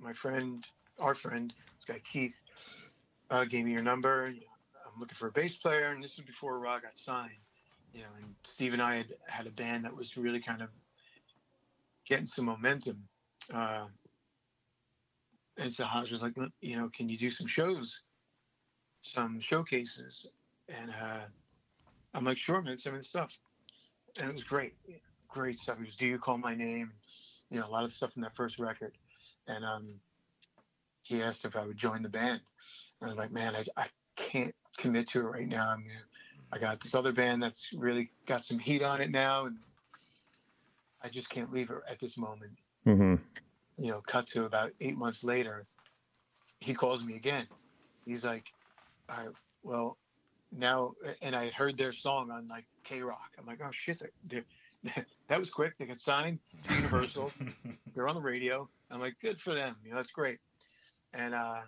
[0.00, 0.64] my friend,
[0.98, 2.36] our friend, this guy Keith,
[3.30, 4.28] uh, gave me your number.
[4.28, 4.46] You know,
[4.92, 7.32] I'm looking for a bass player, and this was before Ra got signed.
[7.92, 10.68] You know, and Steve and I had had a band that was really kind of
[12.06, 13.02] getting some momentum."
[13.52, 13.86] Uh,
[15.58, 18.02] and Sahaj was like, you know, can you do some shows,
[19.02, 20.26] some showcases?
[20.68, 21.24] And uh,
[22.14, 23.38] I'm like, sure, man, send me the stuff.
[24.18, 24.74] And it was great,
[25.28, 25.78] great stuff.
[25.80, 26.92] It was Do You Call My Name?
[27.50, 28.92] You know, a lot of stuff from that first record.
[29.48, 29.86] And um,
[31.02, 32.40] he asked if I would join the band.
[33.00, 35.68] And I was like, man, I, I can't commit to it right now.
[35.68, 35.90] I mean,
[36.52, 39.56] I got this other band that's really got some heat on it now, and
[41.02, 42.52] I just can't leave it at this moment
[42.86, 43.16] Mm-hmm.
[43.82, 45.66] you know, cut to about eight months later,
[46.60, 47.48] he calls me again.
[48.04, 48.44] He's like,
[49.08, 49.28] All right,
[49.64, 49.98] well,
[50.52, 53.32] now, and I had heard their song on like K Rock.
[53.38, 54.44] I'm like, oh shit, they're,
[54.84, 55.76] they're, that was quick.
[55.78, 57.32] They got signed to Universal.
[57.94, 58.68] they're on the radio.
[58.90, 59.76] I'm like, good for them.
[59.84, 60.38] You know, that's great.
[61.12, 61.60] And uh,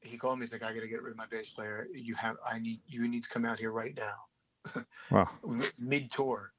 [0.00, 0.44] he called me.
[0.44, 1.86] He's like, I got to get rid of my bass player.
[1.94, 5.30] You have, I need, you need to come out here right now, Wow.
[5.78, 6.52] mid tour.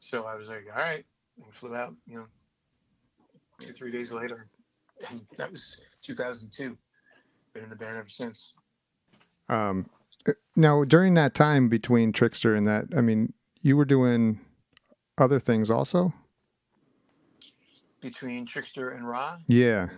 [0.00, 1.04] So I was like, all right.
[1.36, 2.26] And we flew out, you know,
[3.60, 4.48] two, three days later.
[5.08, 6.76] And that was 2002.
[7.52, 8.52] Been in the band ever since.
[9.48, 9.88] Um,
[10.56, 14.40] now during that time between Trixter and that, I mean, you were doing
[15.18, 16.12] other things also.
[18.06, 19.88] Between Trixter and Ra, Yeah.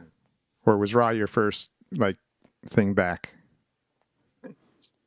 [0.65, 1.69] Or was Ra your first
[1.99, 2.17] like
[2.65, 3.35] thing back?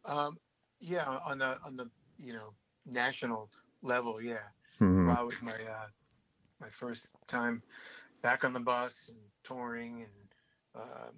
[0.05, 0.37] um,
[0.79, 2.53] yeah, on the on the you know
[2.85, 3.49] national
[3.81, 4.43] level, yeah.
[4.77, 5.87] hmm Ra was my uh,
[6.59, 7.63] my first time
[8.21, 11.15] back on the bus and touring and um,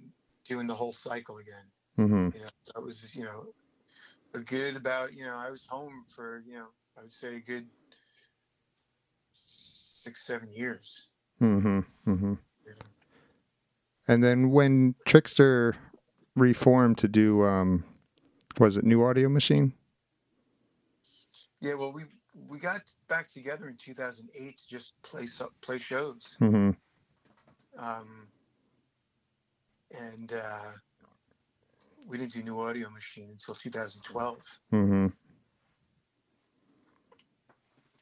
[0.47, 1.67] doing the whole cycle again.
[1.97, 3.47] hmm You know, that was you know
[4.33, 6.67] a good about you know I was home for you know
[6.97, 7.67] I would say a good
[9.33, 11.07] six seven years.
[11.39, 12.33] Hmm hmm
[12.65, 12.75] You know.
[14.07, 15.75] And then when Trixter
[16.35, 17.83] reformed to do, um,
[18.59, 19.73] was it New Audio Machine?
[21.61, 22.03] Yeah, well we
[22.49, 25.27] we got back together in 2008 to just play
[25.61, 26.35] play shows.
[26.39, 26.71] hmm
[27.77, 28.27] um,
[29.91, 30.71] and uh,
[32.05, 34.37] we didn't do New Audio Machine until 2012.
[34.71, 35.07] hmm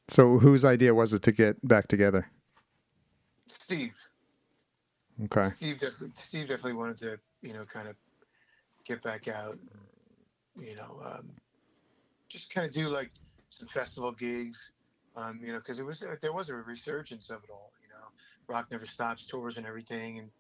[0.07, 2.29] So whose idea was it to get back together?
[3.51, 3.95] Steve,
[5.23, 5.49] Okay.
[5.49, 7.95] Steve definitely, Steve definitely wanted to, you know, kind of
[8.85, 11.35] get back out, and, you know, um,
[12.29, 13.11] just kind of do like
[13.49, 14.71] some festival gigs,
[15.15, 17.73] Um, you know, because it was there was a resurgence of it all.
[17.81, 18.07] You know,
[18.47, 20.31] Rock Never Stops tours and everything, and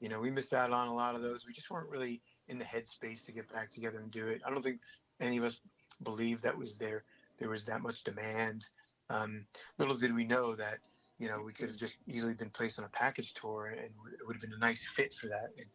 [0.00, 1.46] you know we missed out on a lot of those.
[1.46, 4.42] We just weren't really in the headspace to get back together and do it.
[4.46, 4.80] I don't think
[5.20, 5.60] any of us
[6.02, 7.04] believed that was there.
[7.38, 8.68] There was that much demand.
[9.10, 9.46] Um,
[9.78, 10.80] little did we know that
[11.18, 14.26] you know we could have just easily been placed on a package tour, and it
[14.26, 15.50] would have been a nice fit for that.
[15.56, 15.66] And,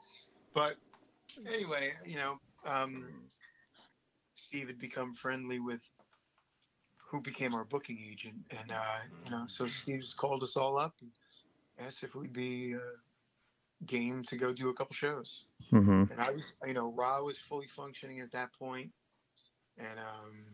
[0.53, 0.75] but
[1.47, 3.05] anyway, you know, um,
[4.35, 5.81] Steve had become friendly with
[7.09, 10.77] who became our booking agent, and uh, you know, so Steve just called us all
[10.77, 11.11] up and
[11.79, 12.79] asked if we'd be uh,
[13.85, 15.45] game to go do a couple shows.
[15.69, 18.91] hmm And I was, you know, Ra was fully functioning at that point,
[19.77, 20.52] and um,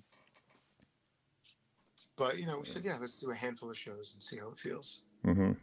[2.19, 4.49] but you know, we said, yeah, let's do a handful of shows and see how
[4.49, 4.99] it feels.
[5.25, 5.53] Mm-hmm.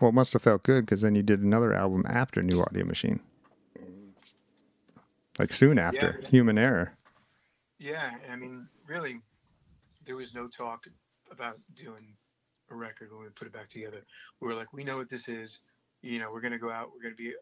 [0.00, 2.84] Well, it must have felt good because then you did another album after New Audio
[2.84, 3.20] Machine,
[5.38, 6.28] like soon after Yeah.
[6.28, 6.92] Human Error.
[7.78, 9.20] Yeah, I mean, really,
[10.06, 10.86] there was no talk
[11.30, 12.14] about doing
[12.70, 14.04] a record when we put it back together.
[14.40, 15.58] We were like, we know what this is.
[16.02, 16.90] You know, we're gonna go out.
[16.94, 17.32] We're gonna be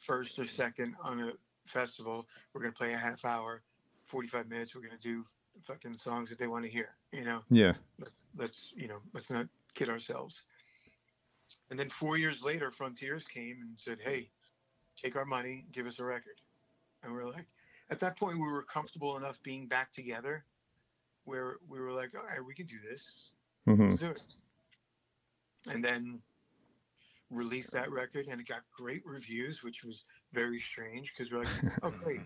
[0.00, 1.32] first or second on a
[1.66, 2.26] festival.
[2.52, 3.62] We're gonna play a half hour,
[4.06, 4.74] forty-five minutes.
[4.74, 5.24] We're gonna do
[5.62, 6.90] fucking songs that they want to hear.
[7.12, 7.74] You know, Yeah.
[7.98, 10.42] let's, let's you know, let's not kid ourselves.
[11.70, 14.30] And then four years later, Frontiers came and said, "Hey,
[14.96, 16.40] take our money, give us a record."
[17.02, 17.46] And we're like,
[17.90, 20.44] at that point, we were comfortable enough being back together,
[21.24, 23.30] where we were like, "All right, we can do this.
[23.64, 24.22] hmm Let's do it."
[25.66, 26.20] And then
[27.30, 31.48] released that record, and it got great reviews, which was very strange because we're like,
[31.82, 32.20] "Oh, great!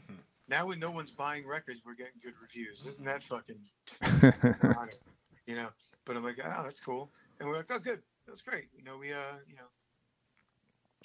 [0.48, 2.84] Now when no one's buying records, we're getting good reviews.
[2.87, 3.58] Isn't that fucking
[5.46, 5.68] you know.
[6.04, 7.11] But I'm like, oh, that's cool.
[7.40, 8.00] And we're like, oh, good.
[8.26, 8.68] That's great.
[8.76, 9.68] You know, we, uh, you know,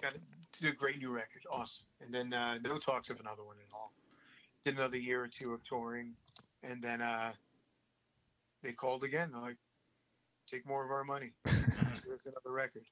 [0.01, 0.19] got to
[0.62, 1.41] do a great new record.
[1.51, 1.86] Awesome.
[2.01, 3.93] And then uh, no talks of another one at all.
[4.63, 6.13] Did another year or two of touring.
[6.63, 7.32] And then uh,
[8.62, 9.32] they called again.
[9.34, 9.58] They're like,
[10.49, 11.32] take more of our money.
[11.45, 12.84] Us another record.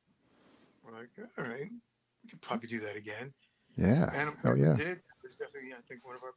[0.84, 1.70] We're like, all right.
[2.24, 3.34] We could probably do that again.
[3.76, 4.32] Yeah.
[4.44, 4.74] Oh, yeah.
[4.76, 4.88] did.
[4.98, 6.34] It was definitely, I think, one of our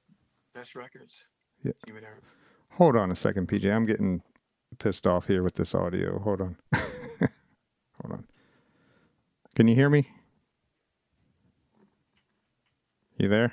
[0.55, 1.19] best records.
[1.63, 1.73] Yeah.
[1.87, 2.21] Human Error.
[2.73, 3.73] Hold on a second, PJ.
[3.73, 4.23] I'm getting
[4.79, 6.19] pissed off here with this audio.
[6.19, 6.57] Hold on.
[8.03, 8.25] Hold on.
[9.55, 10.09] Can you hear me?
[13.19, 13.53] You there?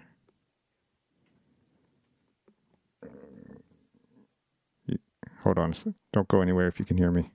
[4.88, 4.98] You,
[5.44, 5.74] hold on.
[6.12, 7.32] Don't go anywhere if you can hear me.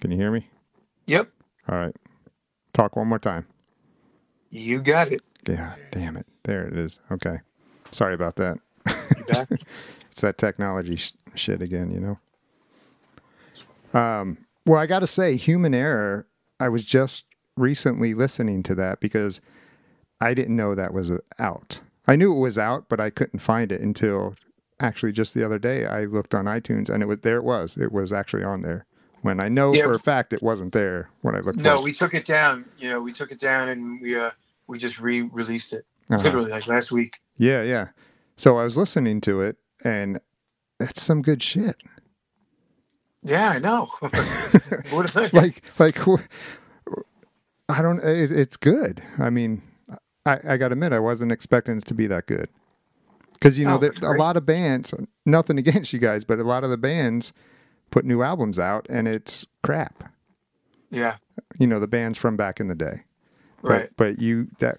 [0.00, 0.48] Can you hear me?
[1.06, 1.30] Yep.
[1.68, 1.96] All right.
[2.74, 3.46] Talk one more time.
[4.52, 5.22] You got it.
[5.48, 6.26] Yeah, damn it.
[6.44, 7.00] There it is.
[7.10, 7.38] Okay.
[7.90, 8.58] Sorry about that.
[10.12, 12.18] It's that technology sh- shit again, you know.
[13.98, 14.36] Um,
[14.66, 16.26] well, I got to say, human error.
[16.60, 17.24] I was just
[17.56, 19.40] recently listening to that because
[20.20, 21.80] I didn't know that was uh, out.
[22.06, 24.34] I knew it was out, but I couldn't find it until
[24.80, 25.86] actually just the other day.
[25.86, 27.38] I looked on iTunes and it was there.
[27.38, 27.78] It was.
[27.78, 28.84] It was actually on there.
[29.22, 29.84] When I know Yeah.
[29.84, 31.58] for a fact it wasn't there when I looked.
[31.60, 32.66] No, we took it down.
[32.78, 34.30] You know, we took it down and we uh
[34.66, 35.76] we just re-released it
[36.10, 36.14] it.
[36.14, 36.22] Uh-huh.
[36.24, 37.18] literally like last week.
[37.36, 37.88] Yeah, yeah.
[38.36, 40.20] So I was listening to it, and
[40.78, 41.76] that's some good shit.
[43.22, 43.88] Yeah, I know.
[45.32, 45.98] like like
[47.68, 48.00] I don't.
[48.02, 49.02] It's, it's good.
[49.18, 49.62] I mean,
[50.26, 52.48] I I got to admit, I wasn't expecting it to be that good.
[53.34, 54.94] Because you know, Oh, there, a lot of bands.
[55.26, 57.32] Nothing against you guys, but a lot of the bands
[57.90, 60.12] put new albums out, and it's crap.
[60.90, 61.16] yeah,
[61.58, 63.04] You know, the bands from back in the day.
[63.62, 63.90] But, right.
[63.96, 64.78] But you that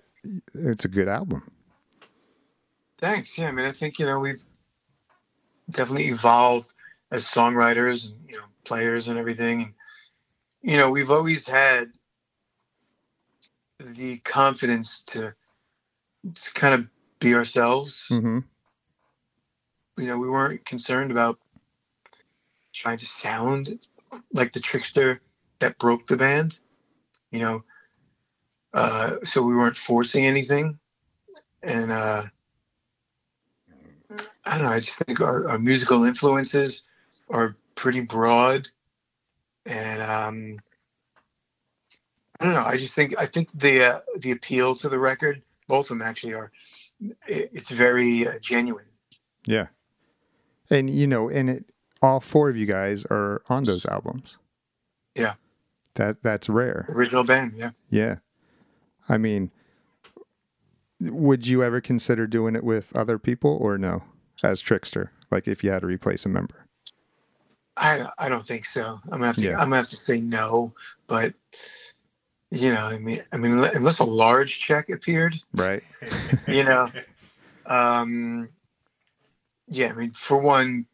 [0.54, 1.50] it's a good album.
[3.00, 3.38] Thanks.
[3.38, 4.42] Yeah, I mean, I think you know we've
[5.70, 6.74] definitely evolved
[7.12, 9.74] as songwriters and you know players and everything, and
[10.62, 11.92] you know we've always had
[13.80, 15.34] the confidence to
[16.34, 16.88] to kind of
[17.20, 18.06] be ourselves.
[18.08, 18.40] hmm
[19.98, 21.40] you know, we weren't concerned about
[22.74, 23.86] trying to sound
[24.34, 25.20] like the Trixter
[25.60, 26.60] that broke the band,
[27.32, 27.64] you know.
[28.74, 30.80] Uh, so we weren't forcing anything,
[31.62, 32.24] and uh,
[34.46, 34.72] I don't know.
[34.72, 36.82] I just think our, our musical influences
[37.30, 38.68] are pretty broad,
[39.66, 40.60] and um,
[42.40, 42.66] I don't know.
[42.66, 46.02] I just think I think the uh, the appeal to the record, both of them
[46.02, 46.52] actually are.
[47.28, 48.86] It, it's very uh, genuine.
[49.46, 49.68] Yeah.
[50.70, 54.38] And you know, and it all four of you guys are on those albums.
[55.16, 55.36] Yeah.
[55.96, 56.88] That that's rare.
[56.90, 57.72] Original band, yeah.
[57.90, 58.16] Yeah.
[59.10, 59.52] I mean,
[61.00, 64.04] would you ever consider doing it with other people or no?
[64.44, 66.66] As Trixter, like if you had to replace a member.
[67.78, 69.00] I I don't think so.
[69.06, 69.54] I'm gonna have to Yeah.
[69.54, 70.74] I'm gonna have to say no,
[71.08, 71.34] but
[72.52, 75.82] you know, I mean, I mean, unless a large check appeared, Right.
[76.48, 76.92] you know,
[77.66, 78.50] um,
[79.68, 80.86] yeah, I mean, for one,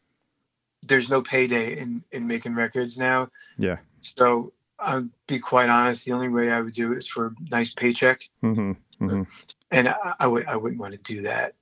[0.86, 3.28] there's no payday in in making records now.
[3.58, 3.78] Yeah.
[4.00, 6.04] So I'll be quite honest.
[6.04, 8.72] The only way I would do it is for a nice paycheck, Mm-hmm.
[9.06, 9.22] hmm
[9.70, 11.54] and I, I would I wouldn't want to do that,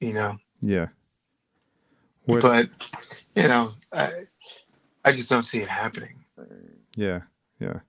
[0.00, 0.36] you know.
[0.60, 0.88] Yeah.
[2.26, 2.68] What, But
[3.34, 4.12] you know, I
[5.04, 6.16] I just don't see it happening.
[6.96, 7.20] yeah.
[7.60, 7.80] Yeah.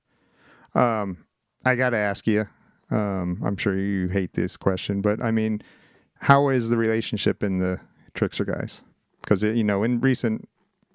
[0.74, 1.26] Um,
[1.66, 2.48] I got to ask you.
[2.90, 5.62] Um, I'm sure you hate this question, but I mean,
[6.22, 7.80] how is the relationship in the
[8.14, 8.82] Trixter guys?
[9.22, 10.48] Because you know, in recent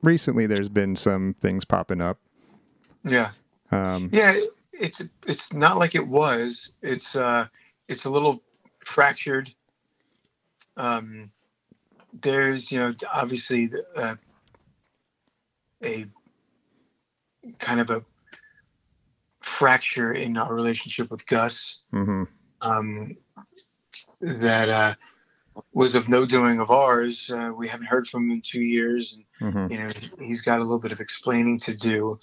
[0.02, 2.18] recently, there's been some things popping up.
[3.04, 3.30] Yeah.
[3.70, 4.38] Um, Yeah,
[4.72, 6.72] it's it's not like it was.
[6.82, 7.46] It's uh
[7.88, 8.42] it's a little
[8.84, 9.52] fractured.
[10.76, 11.30] Um
[12.22, 14.16] there's, you know, obviously the, uh,
[15.84, 16.06] a
[17.58, 18.02] kind of a
[19.42, 22.24] fracture in our relationship with Gus hmm
[22.62, 23.16] um
[24.20, 24.94] that uh
[25.72, 27.30] was of no doing of ours.
[27.30, 29.90] Uh, we haven't heard from him in two years, and hmm you know
[30.20, 32.18] he's got a little bit of explaining to do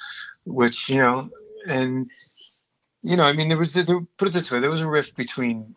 [0.45, 1.29] which you know
[1.67, 2.09] and
[3.01, 3.85] you know i mean there was there,
[4.17, 5.75] put it this way there was a rift between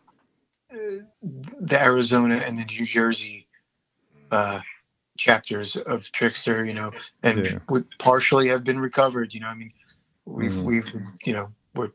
[0.71, 3.47] uh, the arizona and the new jersey
[4.31, 4.59] uh
[5.17, 6.91] chapters of Trixter you know
[7.23, 7.59] and Yeah.
[7.69, 9.73] would partially have been recovered you know i mean
[10.25, 10.63] we've Mhm.
[10.63, 10.93] we've
[11.25, 11.91] you know we're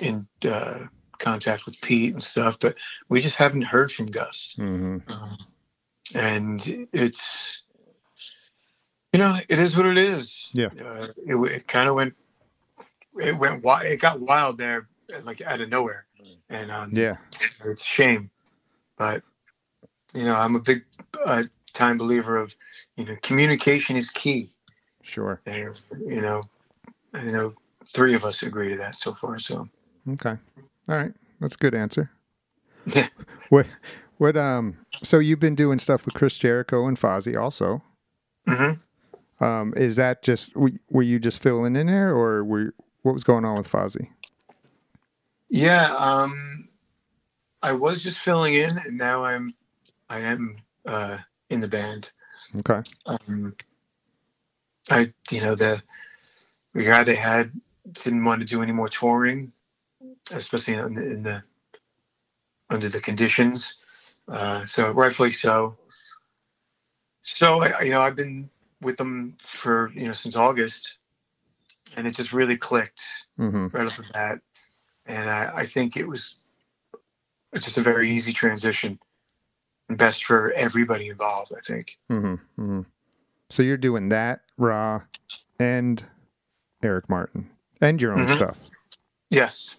[0.00, 0.86] in uh
[1.18, 2.76] contact with pete and stuff but
[3.08, 4.54] we just haven't heard from gus.
[4.56, 5.38] Hmm um,
[6.14, 7.62] and it's
[9.12, 10.48] you know it is what it is.
[10.52, 10.68] Yeah.
[10.84, 12.14] uh, it, it kind of went
[13.20, 14.88] it went wild it got wild there
[15.22, 16.06] like out of nowhere.
[16.50, 17.16] And um Yeah.
[17.64, 18.30] it's a shame.
[18.96, 19.22] But
[20.14, 20.84] you know i'm a big
[21.24, 22.54] uh, time believer of
[22.96, 24.50] you know communication is key.
[25.02, 25.40] Sure.
[25.46, 25.74] and
[26.06, 26.42] you know
[27.14, 27.54] you know
[27.94, 29.68] three of us agree to that so far so.
[30.10, 30.36] Okay.
[30.88, 31.12] All right.
[31.40, 32.10] That's a good answer.
[32.86, 33.08] Yeah.
[33.50, 33.66] What?
[34.18, 34.36] What?
[34.36, 34.76] Um.
[35.02, 37.82] So you've been doing stuff with Chris Jericho and Fozzy also.
[38.46, 38.72] hmm
[39.40, 39.72] Um.
[39.74, 43.46] Is that just were were you just filling in there, or were what was going
[43.46, 44.08] on with Fozzy?
[45.48, 46.68] Yeah, um,
[47.62, 49.54] I was just filling in, and now I'm,
[50.10, 51.18] I am uh,
[51.48, 52.10] in the band.
[52.58, 52.82] Okay.
[53.06, 53.54] Um,
[54.90, 55.82] I, you know, the
[56.74, 57.50] the guy they had
[57.92, 59.52] didn't want to do any more touring,
[60.32, 61.42] especially in the, in the
[62.70, 63.74] under the conditions.
[64.30, 65.76] Uh, so rightfully so.
[67.22, 68.48] So I, you know, I've been
[68.80, 70.98] with them for you know since August,
[71.96, 73.02] and it just really clicked
[73.38, 73.68] Mm-hmm.
[73.68, 74.40] right off the bat.
[75.06, 76.34] And I, I think it was
[77.54, 78.98] just a very easy transition
[79.88, 81.96] and best for everybody involved, I think.
[82.10, 82.34] Mm-hmm.
[82.62, 82.80] Mm-hmm.
[83.48, 85.02] So you're doing that Ra,
[85.58, 86.02] and
[86.82, 87.48] Eric Martin,
[87.80, 88.34] and your own Mhm.
[88.34, 88.58] stuff.
[89.30, 89.76] Yes.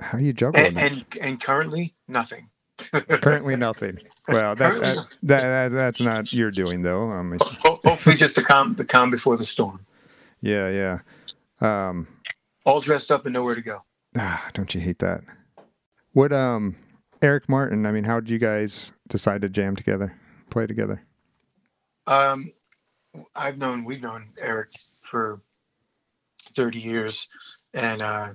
[0.00, 2.48] How you juggling And, and, and currently, nothing.
[2.78, 3.98] Currently nothing.
[4.26, 7.10] Well, that, that, that, that that's not your doing though.
[7.10, 9.84] I mean, Hopefully, just the calm, the calm before the storm.
[10.40, 11.88] yeah, yeah.
[11.90, 12.08] Um.
[12.64, 13.82] All dressed up and nowhere to go.
[14.16, 15.20] Ah, don't you hate that?
[16.14, 16.74] What um
[17.24, 20.14] Eric Martin, I mean, how did you guys decide to jam together,
[20.50, 21.02] play together?
[22.06, 22.52] Um,
[23.34, 25.40] I've known, we've known Eric for
[26.54, 27.26] 30 years.
[27.72, 28.32] And uh,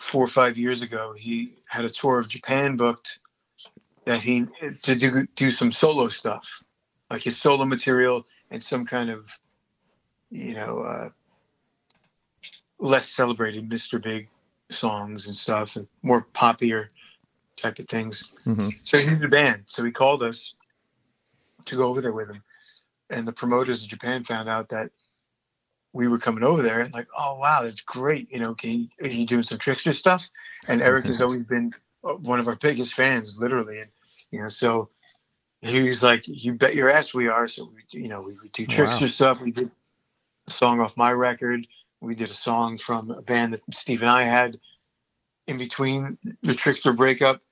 [0.00, 3.18] four or five years ago, he had a tour of Japan booked
[4.06, 4.46] that he
[4.82, 6.62] to do do some solo stuff,
[7.10, 9.26] like his solo material and some kind of,
[10.30, 11.08] you know, uh,
[12.78, 14.02] less celebrated Mr.
[14.02, 14.28] Big
[14.70, 16.88] songs and stuff, and more poppier
[17.56, 18.24] type of things.
[18.46, 18.68] Mm-hmm.
[18.84, 19.64] So he needed a band.
[19.66, 20.54] So he called us
[21.66, 22.42] to go over there with him.
[23.10, 24.92] And the promoters in Japan found out that
[25.92, 28.30] we were coming over there and like, oh wow, that's great.
[28.30, 30.28] You know, can you, are you doing some Trixter stuff?
[30.68, 31.72] And Eric has always been
[32.04, 33.80] uh, one of our biggest fans, literally.
[33.80, 33.90] And
[34.30, 34.90] you know, so
[35.62, 37.48] he was like, you bet your ass we are.
[37.48, 38.74] So we, you know, we would do Wow.
[38.74, 39.40] Trixter stuff.
[39.40, 39.70] We did
[40.48, 41.66] a song off my record.
[42.00, 44.58] We did a song from a band that Steve and I had
[45.46, 47.42] in between the Trixter breakup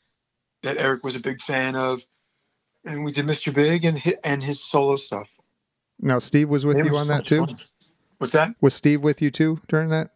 [0.63, 2.03] that Eric was a big fan of,
[2.85, 3.53] and we did Mr.
[3.53, 5.29] Big and his, and his solo stuff.
[6.01, 7.47] Now Steve was with It you was on so that too?
[7.47, 7.59] fun.
[8.19, 8.55] What's that?
[8.61, 10.11] Was Steve with you too during that?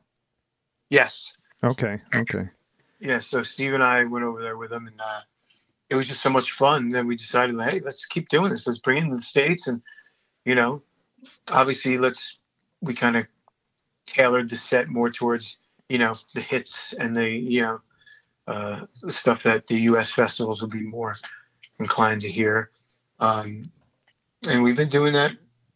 [0.91, 1.37] Yes.
[1.65, 2.51] Okay, okay.
[3.01, 3.21] Yeah.
[3.21, 5.21] So Steve and I went over there with him, and uh,
[5.89, 6.89] it was just so much fun.
[6.89, 8.67] Then we decided, hey, let's keep doing this.
[8.67, 9.81] Let's bring in the states, and
[10.45, 10.83] you know,
[11.49, 12.39] obviously, let's.
[12.81, 13.27] We kind of
[14.07, 17.81] tailored the set more towards you know the hits and the you know
[18.49, 20.11] uh, the stuff that the U.S.
[20.11, 21.15] festivals would be more
[21.79, 22.71] inclined to hear.
[23.21, 23.63] Um,
[24.49, 25.33] and we've been doing that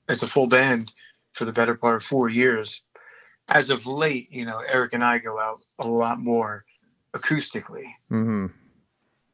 [0.08, 0.90] as a full band
[1.36, 2.80] for the better part of four years.
[3.48, 6.64] As of late, you know, Eric and I go out a lot more
[7.12, 8.46] acoustically Mm-hmm.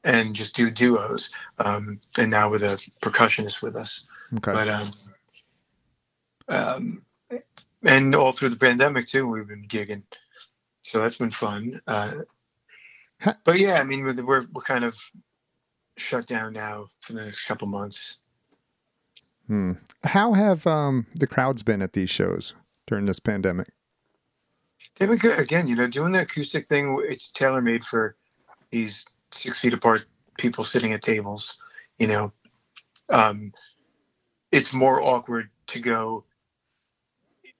[0.04, 1.30] and just do duos.
[1.58, 4.04] Um, and now with a percussionist with us.
[4.36, 4.52] Okay.
[4.52, 4.92] But um,
[6.48, 7.02] um,
[7.84, 10.02] and all through the pandemic too, we've been gigging,
[10.82, 11.80] so that's been fun.
[11.86, 12.12] Uh,
[13.44, 14.96] but yeah, I mean, we're we're we're kind of
[15.96, 18.18] shut down now for the next couple months.
[19.46, 19.72] Hmm.
[20.04, 22.54] How have um, the crowds been at these shows
[22.86, 23.68] during this pandemic?
[24.98, 25.38] They've been good.
[25.38, 28.16] Again, you know, doing the acoustic thing, it's tailor made for
[28.70, 30.04] these six feet apart
[30.38, 31.56] people sitting at tables.
[31.98, 32.32] You know,
[33.08, 33.52] um,
[34.50, 36.24] it's more awkward to go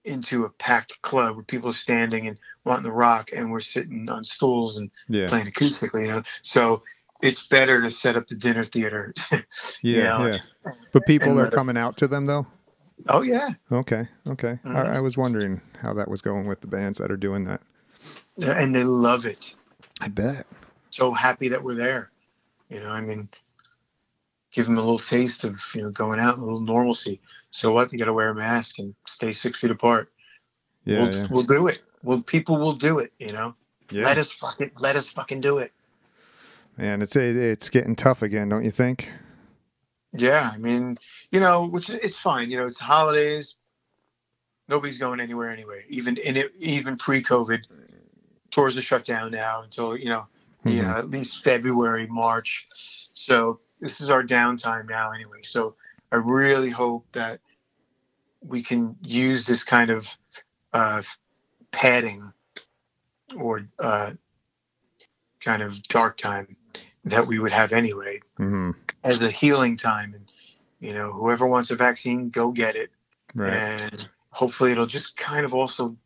[0.05, 4.09] into a packed club where people are standing and wanting to rock, and we're sitting
[4.09, 5.28] on stools and Yeah.
[5.28, 6.07] playing acoustically.
[6.07, 6.83] You know, so
[7.23, 9.14] it's better to set up the dinner theater.
[9.83, 10.03] Yeah.
[10.18, 10.73] know, Yeah.
[10.93, 12.47] But people are coming out to them though.
[13.09, 14.07] oh yeah, Okay.
[14.27, 14.59] Okay.
[14.64, 14.77] Mhm.
[14.77, 17.62] I, I was wondering how that was going with the bands that are doing that.
[18.39, 19.55] and they love it.
[20.01, 20.47] I bet.
[20.91, 22.11] so happy that we're there.
[22.68, 23.29] You know, I mean,
[24.53, 27.20] give them a little taste of you know going out, a little normalcy.
[27.51, 27.93] So what?
[27.93, 30.11] You got to wear a mask and stay six feet apart.
[30.85, 31.03] Yeah.
[31.03, 31.27] we'll, yeah.
[31.31, 31.83] we'll do it.
[32.03, 33.12] Well, people will do it.
[33.18, 33.55] You know,
[33.91, 34.05] yeah.
[34.05, 35.73] let us fucking let us fucking do it.
[36.77, 39.11] Man, it's it, it's getting tough again, don't you think?
[40.12, 40.99] Yeah, I mean,
[41.31, 42.51] you know, which it's fine.
[42.51, 43.57] You know, it's holidays.
[44.68, 45.85] Nobody's going anywhere anyway.
[45.89, 47.61] Even in it, even pre-COVID,
[48.51, 50.27] tours are shut down now until you know,
[50.64, 50.87] you Mhm.
[50.87, 52.68] know, at least February, March.
[53.14, 55.43] So this is our downtime now anyway.
[55.43, 55.77] So
[56.11, 57.41] I really hope that
[58.41, 60.09] we can use this kind of
[60.73, 61.03] uh,
[61.70, 62.33] padding
[63.37, 64.12] or uh,
[65.41, 66.57] kind of dark time
[67.05, 68.70] that we would have anyway hmm
[69.05, 70.30] as a healing time and
[70.80, 72.90] you know whoever wants a vaccine go get it
[73.34, 73.53] Right.
[73.55, 75.96] and hopefully it'll just kind of also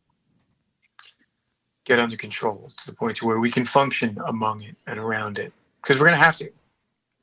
[1.85, 5.37] get under control to the point to where we can function among it and around
[5.39, 6.49] it because we're going to have to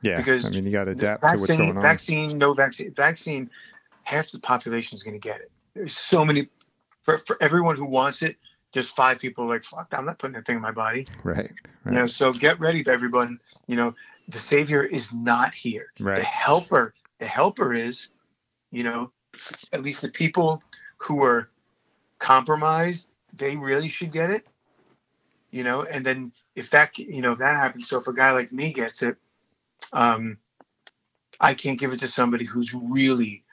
[0.03, 0.17] Yeah.
[0.19, 1.83] because I mean, you got to adapt to what's vaccine going on.
[1.83, 3.51] vaccine no vaccine vaccine
[4.05, 6.49] half the population is going to get it there's so many
[7.03, 8.37] for, for everyone who wants it
[8.75, 11.51] there's five people like fuck i'm not putting that thing in my body Right.
[11.87, 13.95] you know so get ready everyone you know
[14.29, 16.17] the savior is not here Right.
[16.17, 18.09] the helper the helper is
[18.71, 19.11] you know
[19.73, 20.63] at least the people
[20.99, 21.49] who are
[22.19, 24.47] compromised they really should get it
[25.51, 28.33] you know and then if that you know if that happens so if a guy
[28.33, 29.17] like me gets it
[29.93, 30.37] um
[31.41, 33.45] i can't give it to somebody who's really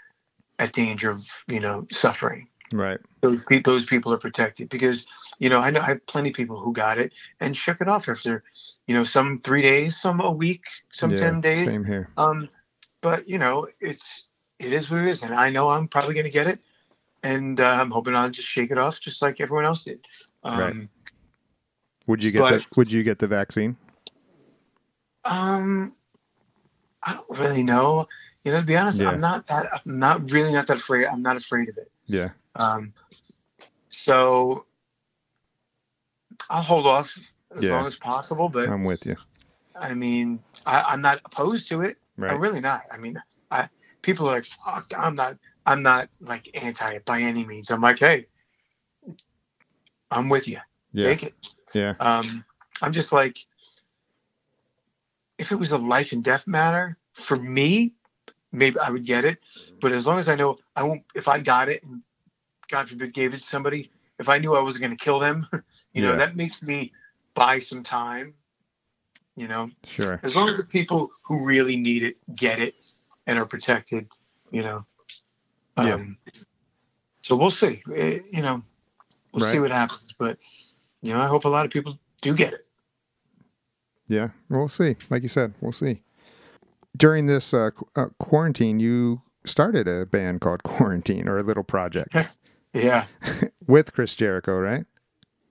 [0.59, 2.99] at danger of you know suffering Right.
[3.21, 5.05] those people those people are protected because
[5.39, 7.87] you know I know I have plenty of people who got it and shook it
[7.87, 8.43] off after
[8.87, 11.17] you know some three days some a week some yeah.
[11.17, 12.09] 10 days Same here.
[12.17, 12.47] um
[13.01, 14.23] but you know it's
[14.59, 16.59] it is what it is and I know I'm probably going to get it
[17.23, 20.05] and uh, I'm hoping I'll just shake it off just like everyone else did
[20.43, 20.75] um Right.
[22.07, 23.75] Would you get but- the Would you get the vaccine?
[25.25, 25.93] um
[27.03, 28.07] I don't really know
[28.43, 29.09] you know to be honest Yeah.
[29.09, 32.29] I'm not that I'm not really not that afraid I'm not afraid of it Yeah.
[32.55, 32.93] Um,
[33.89, 34.65] so
[36.49, 37.15] I'll hold off
[37.55, 37.71] as Yeah.
[37.71, 39.15] long as possible, but I'm with you.
[39.75, 41.97] I mean, I, I'm not opposed to it.
[42.17, 42.31] Right.
[42.31, 42.83] I'm really not.
[42.91, 43.69] I mean, I
[44.01, 45.37] people are like, "Fuck," I'm not.
[45.65, 47.69] I'm not like anti it by any means.
[47.69, 48.27] I'm like, hey,
[50.09, 50.59] I'm with you.
[50.91, 51.05] Yeah.
[51.09, 51.33] Take it.
[51.73, 51.95] Yeah.
[51.99, 52.43] Um,
[52.81, 53.37] I'm just like,
[55.37, 57.93] if it was a life and death matter for me,
[58.51, 59.39] maybe I would get it.
[59.79, 62.01] But as long as I know I won't, if I got it and
[62.71, 65.45] God forbid gave it to somebody, if I knew I wasn't going to kill them,
[65.93, 66.17] you know, Yeah.
[66.17, 66.91] that makes me
[67.35, 68.33] buy some time.
[69.35, 70.19] You know, Sure.
[70.23, 72.75] as long as the people who really need it get it
[73.27, 74.07] and are protected,
[74.51, 74.85] you know.
[75.77, 75.95] Yeah.
[75.95, 76.17] Um,
[77.21, 77.81] So we'll see.
[77.95, 78.61] Eh, You know,
[79.33, 80.13] we'll see what happens.
[80.17, 80.37] But
[81.01, 82.67] you know, I hope a lot of people do get it.
[84.07, 84.29] Yeah.
[84.49, 84.97] We'll see.
[85.09, 86.01] Like you said, we'll see.
[86.97, 91.63] During this uh, qu- uh, quarantine, you started a band called Kuarantine or a little
[91.63, 92.13] project
[92.73, 93.05] Yeah.
[93.67, 94.85] with Chris Jericho, right?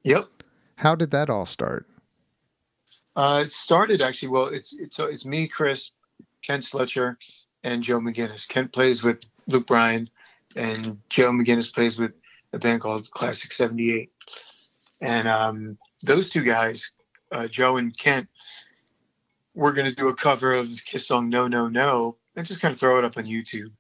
[0.05, 0.29] Yep.
[0.77, 1.87] How did that all start?
[3.17, 4.29] Uh, it started actually.
[4.29, 5.91] Well, it's it's so it's me, Chris,
[6.43, 7.17] Kent Slucher,
[7.65, 8.49] and Joe McGinnis.
[8.49, 10.09] Kent plays with Luke Bryan,
[10.57, 12.13] and Joe McGinnis plays with
[12.53, 14.11] a band called Classic '78.
[15.03, 16.91] And um, those two guys,
[17.33, 18.29] uh, Joe and Kent,
[19.55, 22.61] we're going to do a cover of the Kiss song "No No No" and just
[22.61, 23.73] kind of throw it up on YouTube.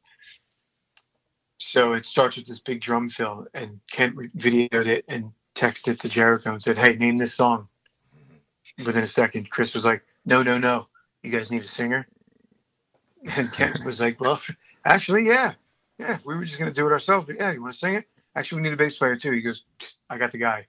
[1.62, 6.00] So it starts with this big drum fill, and Kent videoed it and texted it
[6.00, 7.68] to Jericho and said, "Hey, name this song."
[8.84, 10.88] Within a second, Chris was like, "No, no, no,
[11.22, 12.08] you guys need a singer."
[13.36, 14.40] And Kent was like, "Well,
[14.86, 15.52] actually, yeah,
[15.98, 17.26] yeah, we were just gonna do it ourselves.
[17.26, 18.06] But yeah, you want to sing it?
[18.34, 19.64] Actually, we need a bass player too." He goes,
[20.08, 20.66] "I got the guy."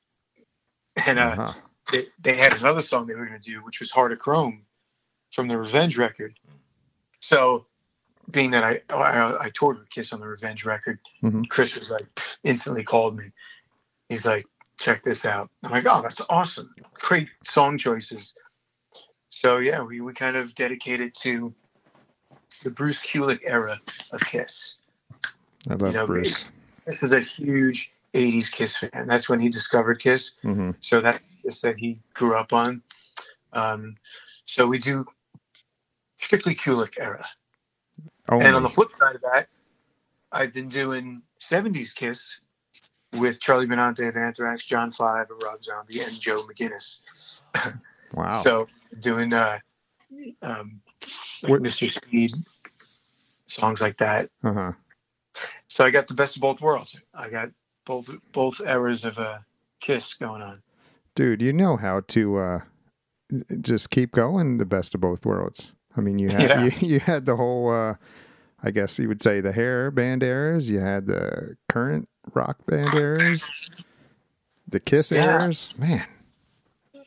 [1.06, 1.54] And uh, Uh-huh.
[1.94, 4.66] they, they had another song they were going to do, which was Heart of Chrome
[5.32, 6.38] from the Revenge record.
[7.22, 7.66] So
[8.30, 11.50] being that I, I I toured with Kiss on the Revenge record, Mhm.
[11.50, 12.06] Chris was like
[12.44, 13.32] instantly called me.
[14.10, 14.46] He's like,
[14.80, 15.50] check this out.
[15.64, 16.74] I'm like, oh, that's awesome.
[16.94, 18.34] Great song choices.
[19.30, 21.54] So yeah, we, we kind of dedicated to
[22.64, 23.80] the Bruce Kulick era
[24.12, 24.76] of Kiss.
[25.70, 26.46] I love know, Bruce.
[26.86, 29.06] This is a huge 80s Kiss fan.
[29.08, 30.32] That's when he discovered Kiss.
[30.42, 32.82] hmm So that Kiss that he grew up on.
[33.54, 33.96] Um,
[34.46, 35.06] so we do
[36.20, 37.26] strictly Kulick era.
[38.32, 38.46] Only.
[38.46, 39.48] And on the flip side of that,
[40.32, 42.40] I've been doing 70s Kiss
[43.14, 47.00] with Charlie Benante of Anthrax, John Five of Rob Zombie, and Joe McGinnis.
[48.14, 48.42] wow.
[48.42, 48.68] So
[49.00, 49.60] doing uh,
[50.42, 50.80] um,
[51.44, 51.92] like What- Mr.
[51.92, 52.32] Speed,
[53.48, 54.30] songs like that.
[54.44, 54.72] uh huh.
[55.68, 56.98] So I got the best of both worlds.
[57.14, 57.50] I got
[57.86, 59.40] both both eras of uh,
[59.80, 60.62] Kiss going on.
[61.16, 62.60] Dude, you know how to uh,
[63.60, 65.72] just keep going the best of both worlds.
[65.98, 66.60] I mean, you had Yeah.
[66.60, 67.96] you, you had the whole, uh,
[68.64, 70.70] I guess you would say the hair band eras.
[70.70, 73.52] You had the current rock band eras,
[74.68, 75.24] the Kiss Yeah.
[75.42, 75.74] eras.
[75.78, 76.06] Man,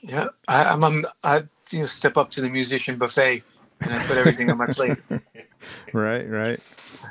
[0.02, 3.42] Yeah, I, I'm, I'm I you know step up to the musician buffet
[3.80, 4.98] and I put everything on my plate.
[5.92, 6.60] right, right.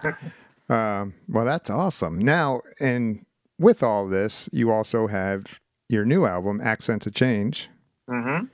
[0.69, 2.19] um, well, that's awesome.
[2.19, 3.25] Now, and
[3.59, 5.59] with all this, you also have
[5.89, 7.69] your new album, Accent the Change.
[8.07, 8.45] hmm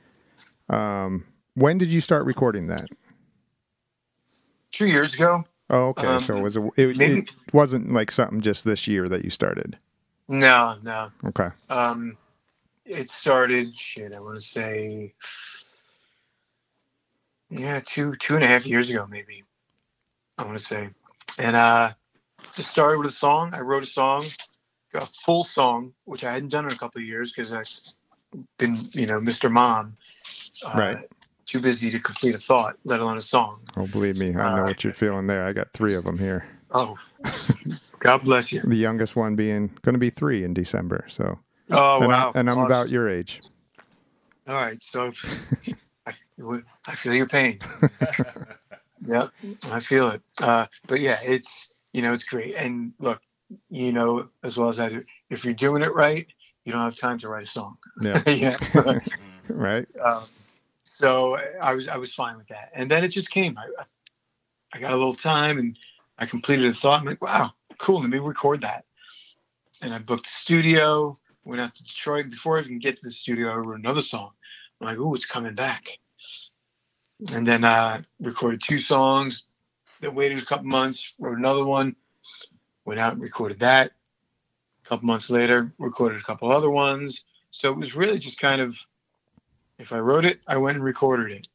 [0.70, 2.90] Um, when did you start recording that?
[4.72, 5.44] Two years ago.
[5.70, 6.08] Oh, okay.
[6.08, 9.24] Um, so it was a, it, maybe- it wasn't like something just this year that
[9.24, 9.78] you started.
[10.28, 11.12] No, no.
[11.26, 11.50] Okay.
[11.70, 12.18] Um,
[12.86, 13.76] it started.
[13.78, 15.14] Shit, I want to say.
[17.50, 19.44] Yeah, two two and a half years ago, maybe.
[20.38, 20.90] I want to say,
[21.40, 21.94] and uh,
[22.56, 23.54] just started with a song.
[23.56, 24.26] I wrote a song,
[24.94, 27.68] a full song, which I hadn't done in a couple of years because I've
[28.60, 29.52] been, you know, Mr.
[29.52, 29.96] Mom.
[30.64, 30.98] Uh, Right.
[31.50, 33.62] Too busy to complete a thought, let alone a song.
[33.76, 35.43] Oh, believe me, I know Uh, what you're feeling there.
[35.43, 36.45] I got three of them here.
[36.70, 36.95] Oh,
[38.00, 38.62] God bless you.
[38.64, 41.06] The youngest one being going to be three in December.
[41.08, 41.39] So,
[41.72, 42.32] Oh and, wow!
[42.36, 42.66] I, and I'm Awesome.
[42.68, 43.41] about your age.
[44.47, 45.12] All right, so
[46.06, 46.14] I,
[46.86, 47.58] I feel your pain.
[49.08, 49.32] yep,
[49.72, 50.22] I feel it.
[50.39, 52.54] Uh, but yeah, it's you know it's great.
[52.58, 53.22] And look,
[53.72, 56.28] you know as well as I do, if you're doing it right,
[56.66, 57.78] you don't have time to write a song.
[58.04, 58.22] Yeah.
[58.30, 58.58] yeah.
[59.47, 59.88] Right.
[60.00, 60.28] um,
[60.90, 62.72] so I was I was fine with that.
[62.74, 63.58] And then it just came.
[63.58, 63.68] I
[64.74, 65.78] I got a little time and
[66.18, 67.00] I completed a thought.
[67.00, 68.02] I'm like, wow, cool.
[68.02, 68.86] Let me record that.
[69.82, 71.18] And I booked the studio.
[71.46, 72.32] Went out to Detroit.
[72.32, 74.32] Before I even get to the studio, I wrote another song.
[74.82, 75.84] I'm like, oh, it's coming back.
[77.34, 79.44] And then uh, recorded two songs.
[80.02, 81.14] Then waited a couple months.
[81.20, 81.96] Wrote another one.
[82.86, 83.92] Went out and recorded that.
[84.86, 87.26] A couple months later, recorded a couple other ones.
[87.52, 88.76] So it was really just kind of,
[89.80, 91.48] if I wrote it, I went and recorded it.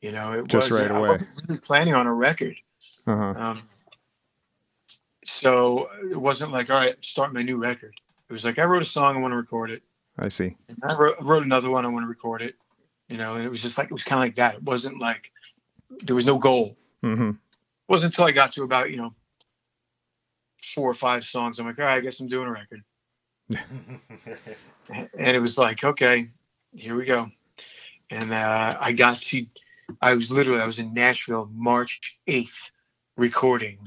[0.00, 2.56] You know, it Just was right I wasn't really planning on a record.
[3.06, 3.40] Uh huh.
[3.40, 3.62] Um,
[5.24, 7.92] so it wasn't like, all right, start my new record.
[8.28, 9.82] It was like I wrote a song, I want to record it.
[10.18, 10.56] I see.
[10.68, 12.56] And I wrote, wrote another one, I want to record it.
[13.08, 14.56] You know, and it was just like it was kind of like that.
[14.56, 15.30] It wasn't like
[16.02, 16.76] there was no goal.
[17.02, 17.36] hmm It
[17.88, 19.14] wasn't until I got to about you know
[20.74, 21.58] four or five songs.
[21.58, 22.82] I'm like, all right, I guess I'm doing a record.
[25.18, 26.28] and it was like, okay,
[26.72, 27.30] here we go.
[28.10, 29.46] And uh, I got to,
[30.00, 32.70] I was literally, I was in Nashville March 8th
[33.16, 33.78] recording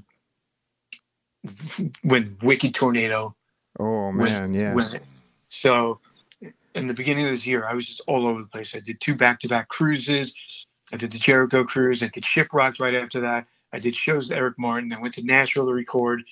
[2.04, 3.36] when Wicked Tornado
[3.80, 4.76] Oh man, yeah.
[4.76, 5.02] went.
[5.50, 6.00] So
[6.76, 8.76] in the beginning of this year, I was just all over the place.
[8.76, 10.34] I did two back to back cruises.
[10.92, 12.04] I did the Jericho cruise.
[12.04, 13.48] I did Shiprocked right after that.
[13.72, 14.94] I did shows with Eric Martin.
[14.94, 16.24] I went to Nashville to record.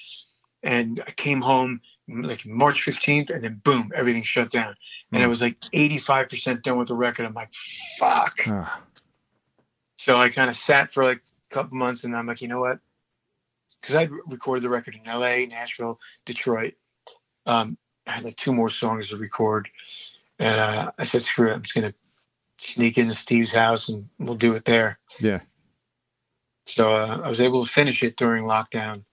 [0.63, 4.75] And I came home like March 15th, and then boom, everything shut down.
[5.11, 5.29] And I Hmm.
[5.29, 7.25] was like 85% done with the record.
[7.25, 7.53] I'm like,
[7.97, 8.39] fuck.
[9.97, 11.21] So I kind of sat for like
[11.51, 12.79] a couple months, and I'm like, you know what?
[13.81, 16.73] Because I'd recorded the record in LA, Nashville, Detroit.
[17.45, 17.77] Um,
[18.07, 19.69] I had like two more songs to record,
[20.39, 21.93] and uh, I said, screw it, I'm just gonna
[22.57, 24.99] sneak into Steve's house and we'll do it there.
[25.19, 25.39] yeah,
[26.67, 29.03] So uh, I was able to finish it during lockdown.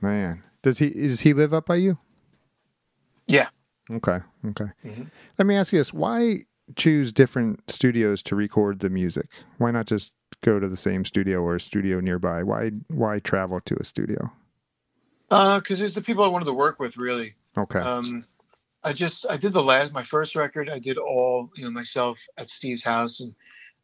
[0.00, 0.42] man.
[0.62, 1.98] Does he does he live up by you?
[3.30, 3.48] Yeah.
[3.90, 4.20] Okay.
[4.46, 4.70] Okay.
[4.84, 5.10] Mhm.
[5.38, 6.40] Let me ask you this: Why
[6.76, 9.26] choose different studios to record the music?
[9.58, 10.12] Why not just
[10.42, 12.42] go to the same studio or a studio nearby?
[12.42, 14.30] Why why travel to a studio?
[15.28, 17.34] Because it's the people I wanted to work with, really.
[17.56, 17.78] Okay.
[17.78, 18.24] Um,
[18.82, 20.68] I just I did the last my first record.
[20.68, 23.34] I did all you know myself at Steve's house, and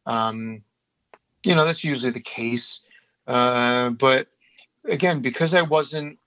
[0.05, 0.61] um,
[1.43, 2.81] you know that's usually the case.
[3.27, 4.27] Uh, but
[4.85, 6.17] again, because I wasn't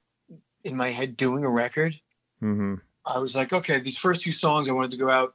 [0.64, 1.98] in my head doing a record,
[2.42, 2.74] mm-hmm.
[3.04, 5.34] I was like, okay, these first two songs, I wanted to go out,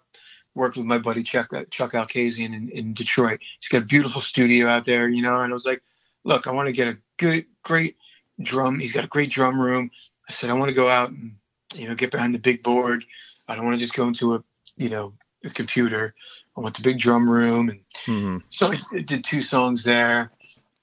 [0.54, 3.40] work with my buddy Chuck Chuck Alkazian in, in Detroit.
[3.60, 5.42] He's got a beautiful studio out there, you know.
[5.42, 5.82] And I was like,
[6.24, 7.98] look, I want to get a good, great
[8.42, 8.80] drum.
[8.80, 9.92] He's got a great drum room.
[10.30, 11.36] I said, I want to go out and,
[11.76, 13.06] you know, get behind the big board.
[13.48, 14.44] I don't want to just go into a,
[14.78, 15.14] you know,
[15.44, 16.16] a computer.
[16.58, 17.70] I want the big drum room.
[17.70, 20.32] And hmm so I did two songs there.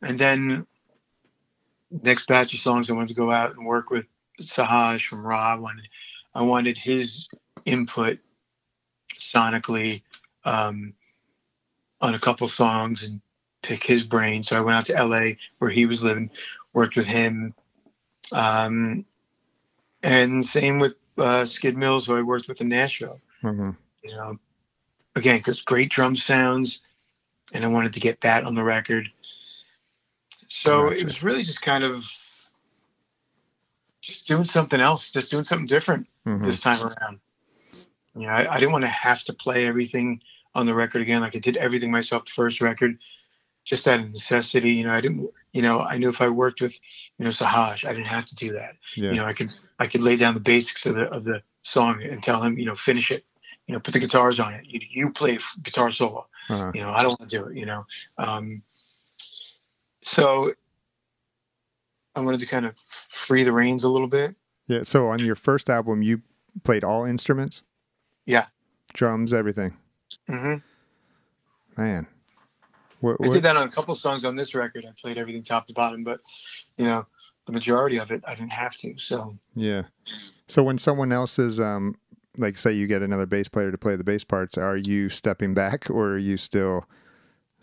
[0.03, 0.67] And then
[1.91, 4.05] next batch of songs, I wanted to go out and work with
[4.41, 5.55] Sahaj from Ra.
[5.55, 5.89] I wanted,
[6.35, 7.29] I wanted his
[7.65, 8.19] input
[9.19, 10.03] sonically
[10.45, 10.95] um,
[12.01, 13.21] on a couple songs and
[13.63, 14.43] pick his brain.
[14.43, 16.31] So I went out to LA where he was living,
[16.73, 17.55] worked with him.
[18.33, 19.05] Um,
[20.03, 23.71] and same with uh, Skid Mills, who I worked with in Nashville hmm
[24.03, 24.39] you know,
[25.15, 26.81] again, because great drum sounds,
[27.53, 29.09] and I wanted to get that on the record.
[30.49, 31.01] So Gotcha.
[31.01, 32.05] it was really just kind of
[34.03, 37.21] just doing something else, just doing something different hmm this time around.
[38.15, 40.21] You know, I, I didn't want to have to play everything
[40.55, 41.23] on the record again.
[41.23, 42.99] Like I did everything myself the first record,
[43.65, 44.73] just out of necessity.
[44.73, 45.31] You know, I didn't.
[45.53, 46.75] You know, I knew if I worked with,
[47.19, 49.13] you know, Sahaj, I didn't have to do that Yeah.
[49.13, 52.03] you know i could i could lay down the basics of the of the song
[52.03, 53.25] and tell him you know finish it
[53.67, 56.73] you know put the guitars on it you, you play guitar solo uh-huh.
[56.75, 57.87] you know i don't want to do it you know
[58.19, 58.63] um
[60.03, 60.53] so
[62.15, 62.75] i wanted to kind of
[63.09, 64.35] free the reins a little bit
[64.69, 64.83] Yeah.
[64.85, 66.23] So on your first album, you
[66.65, 67.63] played all instruments.
[68.27, 68.47] Yeah.
[68.95, 69.77] Drums, everything.
[70.29, 71.81] Mm-hmm.
[71.81, 72.07] Man.
[73.01, 75.67] What, i did that on a couple songs on this record i played everything top
[75.67, 76.21] to bottom but
[76.77, 77.05] you know
[77.47, 79.83] the majority of it i didn't have to so Yeah.
[80.47, 81.97] So when someone else is, um,
[82.39, 85.55] like, say you get another bass player to play the bass parts, are you stepping
[85.55, 86.85] back or are you still?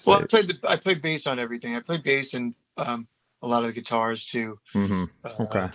[0.08, 3.08] well i played the, i played bass on everything i played bass and um
[3.42, 5.70] a lot of the guitars too hmm Uh, Okay.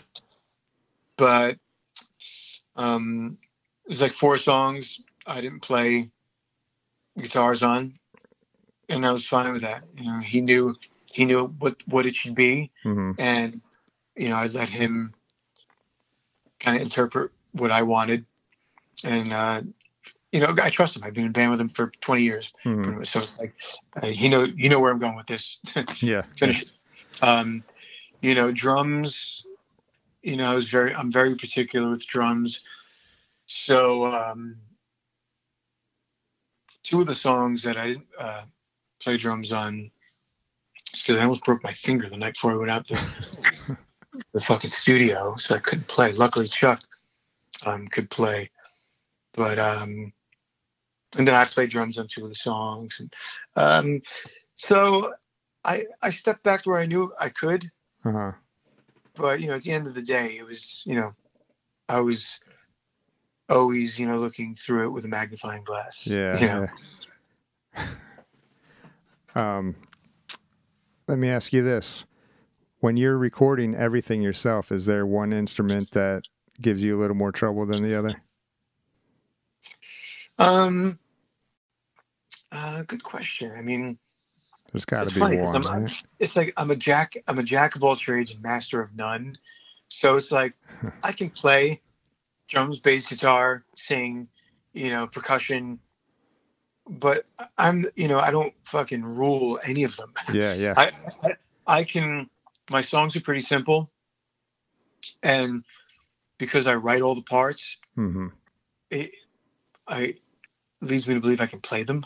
[1.16, 1.58] but
[2.76, 3.38] um,
[3.86, 6.10] it was like four songs I didn't play
[7.18, 7.98] guitars on,
[8.88, 9.84] and I was fine with that.
[9.96, 10.74] You know, he knew
[11.12, 13.60] he knew what what it should be, hmm and
[14.16, 15.14] you know, I let him
[16.60, 18.26] kind of interpret what I wanted,
[19.04, 19.62] and uh,
[20.32, 21.04] you know, I trust him.
[21.04, 23.54] I've been in band with him for 20 years, hmm so it's like
[24.02, 25.60] uh, he know you know where I'm going with this.
[26.00, 26.22] Yeah.
[26.36, 26.68] finish it.
[27.22, 27.64] Um,
[28.20, 29.44] you know, drums.
[30.22, 32.62] You know, I was very, I'm very particular with drums.
[33.46, 34.56] So, um,
[36.82, 38.42] two of the songs that I didn't uh,
[39.02, 39.90] play drums on,
[40.92, 42.98] because I almost broke my finger the night before I went out to
[44.32, 46.12] the fucking studio, so I couldn't play.
[46.12, 46.80] Luckily, Chuck
[47.66, 48.50] um, could play,
[49.34, 50.12] but um,
[51.16, 53.14] and then I played drums on two of the songs, and
[53.56, 54.00] um,
[54.54, 55.12] so
[55.64, 57.70] I I stepped back to where I knew I could,
[58.04, 58.32] Uh-huh.
[59.16, 61.14] but you know, at the end of the day, it was you know,
[61.88, 62.38] I was
[63.48, 66.06] always you know looking through it with a magnifying glass.
[66.06, 66.38] Yeah.
[66.38, 66.66] You know,
[67.76, 67.86] yeah.
[69.58, 69.74] um,
[71.08, 72.06] let me ask you this:
[72.80, 76.24] When you're recording everything yourself, is there one instrument that
[76.60, 78.16] gives you a little more trouble than the other?
[80.38, 80.98] um,
[82.52, 83.52] uh, good question.
[83.56, 83.98] I mean,
[84.74, 85.62] There's got to be funny one.
[85.62, 85.92] Right?
[86.18, 87.16] it's like I'm a jack.
[87.28, 89.38] I'm a jack of all trades and master of none.
[89.86, 90.54] So it's like
[91.04, 91.80] I can play
[92.48, 94.28] drums, bass, guitar, sing,
[94.72, 95.78] you know, percussion,
[96.88, 97.24] but
[97.56, 100.12] I'm, you know, I don't fucking rule any of them.
[100.32, 100.74] Yeah, yeah.
[100.76, 100.90] I,
[101.22, 101.34] I
[101.68, 102.28] I can.
[102.68, 103.92] My songs are pretty simple,
[105.22, 105.62] and
[106.38, 108.26] because I write all the parts, hmm
[108.90, 109.12] it
[109.86, 110.16] I
[110.80, 112.04] leads me to believe I can play them.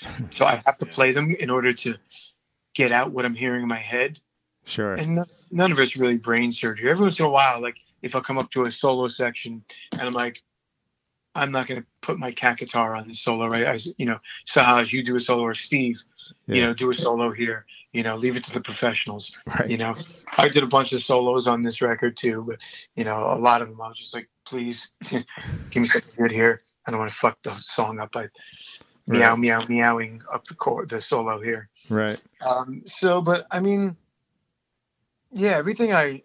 [0.30, 1.96] So I have to play them in order to
[2.74, 4.20] get out what I'm hearing in my head.
[4.64, 4.94] Sure.
[4.94, 6.90] And no- none of it's really brain surgery.
[6.90, 10.02] Every once in a while, like if I come up to a solo section and
[10.02, 10.42] I'm like,
[11.34, 13.66] I'm not going to put my cat guitar on the solo, right?
[13.66, 14.18] I, you know,
[14.48, 16.02] Sahaj, you do a solo, or Steve,
[16.46, 17.64] you know, do a solo here.
[17.92, 19.34] You know, leave it to the professionals.
[19.46, 19.70] Right.
[19.70, 19.94] You know,
[20.36, 22.58] I did a bunch of solos on this record too, but
[22.96, 25.24] you know, a lot of them I was just like, please give
[25.76, 26.60] me something good here.
[26.86, 28.28] I don't want to fuck the song up by
[29.08, 29.38] meow Right.
[29.38, 31.68] meow meowing up the chord, the solo here.
[31.88, 32.20] Right.
[32.40, 33.96] Um, so, but I mean,
[35.32, 36.22] yeah, everything I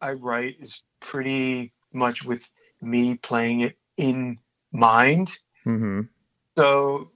[0.00, 2.48] I write is pretty much with
[2.82, 4.38] me playing it in
[4.72, 5.38] mind.
[5.64, 6.02] hmm
[6.56, 7.10] So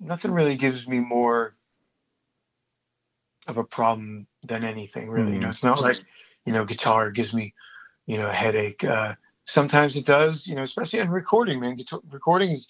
[0.00, 1.54] nothing really gives me more
[3.46, 5.34] of a problem than anything, really.
[5.34, 5.98] You know, it's not like
[6.46, 7.54] you know, guitar gives me
[8.06, 8.82] you know a headache.
[8.84, 9.14] Uh,
[9.44, 10.46] sometimes it does.
[10.46, 11.76] You know, especially in recording, man.
[11.76, 12.66] Guitar, recording is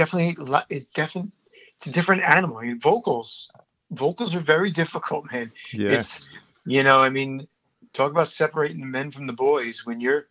[0.00, 0.34] definitely
[0.70, 1.30] it's definitely
[1.76, 2.56] it's a different animal.
[2.58, 3.50] I mean, vocals
[3.90, 5.52] vocals are very difficult, man.
[5.72, 5.92] Yeah.
[5.98, 6.20] It's
[6.64, 7.46] you know, I mean,
[7.92, 10.26] talk about separating the men from the boys when you're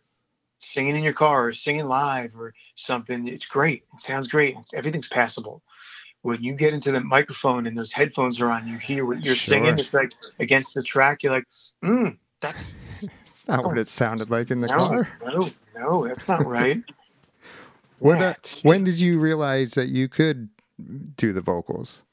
[0.58, 3.28] singing in your car or singing live or something.
[3.28, 3.84] It's great.
[3.94, 4.56] It sounds great.
[4.60, 5.62] It's, everything's passable.
[6.22, 9.34] when you get into the microphone and those headphones are on, you hear what you're
[9.34, 9.54] Sure.
[9.54, 9.78] singing.
[9.78, 11.22] It's like against the track.
[11.22, 11.46] You're like,
[11.82, 12.74] mm, that's
[13.24, 15.08] It's not what it sounded like in the no, car.
[15.24, 16.82] no, no, that's not right.
[18.00, 20.48] When, uh, when did you realize that you could
[21.16, 22.04] do the vocals?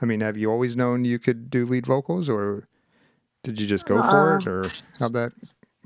[0.00, 2.66] I mean, have you always known you could do lead vocals, or
[3.42, 5.32] did you just go for it, Um, or how'd that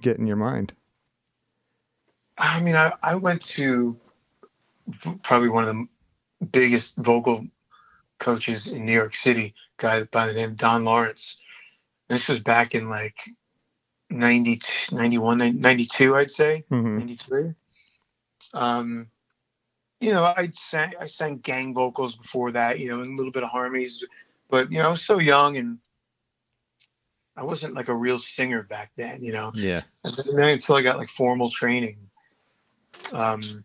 [0.01, 0.73] get in your mind?
[2.39, 3.97] I mean, I, I went to
[5.23, 7.45] probably one of the biggest vocal
[8.21, 11.37] coaches in New York City, a guy by the name of Don Lawrence.
[12.09, 13.17] This was back in like
[14.11, 14.61] 90,
[14.93, 17.55] 91, 92, I'd say, hmm 93.
[18.55, 19.09] Um,
[20.01, 23.33] you know, I sang, I sang gang vocals before that, you know, and a little
[23.33, 24.05] bit of harmonies,
[24.49, 25.79] but you know, I was so young and
[27.37, 29.53] I wasn't like a real singer back then, you know.
[29.55, 29.83] Yeah.
[30.05, 31.97] And then until I got like formal training,
[33.13, 33.65] um,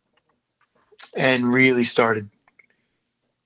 [1.16, 2.30] and really started,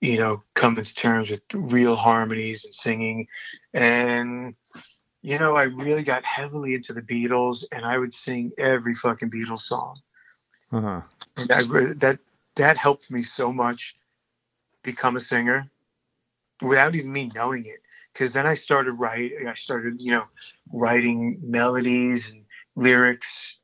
[0.02, 3.28] you know, coming to terms with real harmonies and singing,
[3.74, 4.56] and
[5.22, 9.30] you know, I really got heavily into the Beatles, and I would sing every fucking
[9.30, 9.98] Beatles song,
[10.72, 11.02] Uh huh.
[11.38, 11.64] and I
[11.96, 12.20] that
[12.58, 13.96] that helped me so much
[14.84, 15.70] become a singer
[16.62, 17.82] without even me knowing it.
[18.14, 20.26] Because then I started writing, I started, you know,
[20.74, 22.46] writing melodies and
[22.76, 23.58] lyrics.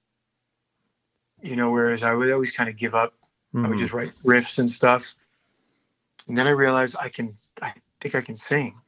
[1.42, 3.14] You know, whereas I would always kind of give up.
[3.64, 3.80] I would Mhm.
[3.80, 5.14] just write riffs and stuff.
[6.28, 8.80] And then I realized I can, I think I can sing,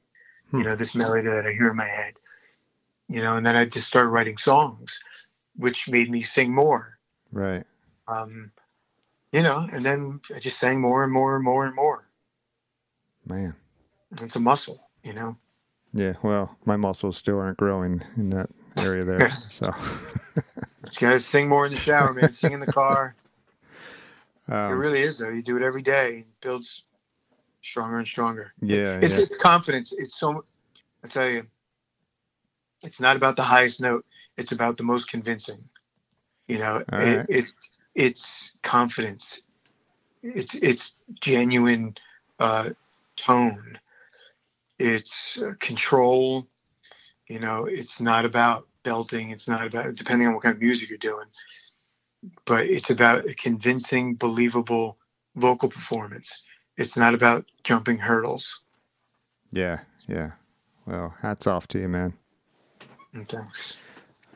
[0.52, 0.60] Hmm.
[0.60, 2.16] you know, this melody that I hear in my head,
[3.10, 5.00] you know, and then I just started writing songs,
[5.56, 7.00] which made me sing more.
[7.32, 7.66] Right.
[8.08, 8.52] Um,
[9.32, 12.08] you know, and then I just sang more and more and more and more.
[13.26, 13.56] Man.
[14.22, 15.38] It's a muscle, you know.
[15.94, 16.14] Yeah.
[16.22, 19.30] Well, my muscles still aren't growing in that area there.
[19.50, 19.74] So.
[20.36, 22.32] You gotta sing more in the shower, man.
[22.32, 23.16] sing in the car.
[24.48, 25.30] it um, really is, though.
[25.30, 26.20] You do it every day.
[26.20, 26.84] It builds
[27.62, 28.54] stronger and stronger.
[28.62, 29.00] yeah.
[29.00, 29.24] It's Yeah.
[29.24, 29.94] it's confidence.
[29.98, 30.44] It's so.
[31.04, 31.46] I tell you,
[32.84, 34.06] it's not about the highest note.
[34.38, 35.64] It's about the most convincing.
[36.48, 37.26] You know, it, right.
[37.30, 37.46] it
[37.96, 39.42] it's confidence.
[40.22, 41.96] It's it's genuine
[42.40, 42.72] uh,
[43.16, 43.80] tone.
[44.78, 46.48] It's uh, control.
[47.28, 49.32] You know, it's not about belting.
[49.32, 51.26] It's not about depending on what kind of music you're doing,
[52.46, 54.98] but it's about a convincing, believable
[55.36, 56.44] vocal performance.
[56.78, 58.62] It's not about jumping hurdles.
[59.52, 59.80] Yeah.
[60.08, 60.32] Yeah.
[60.86, 62.14] Well, hats off to you, man.
[63.14, 63.76] And thanks.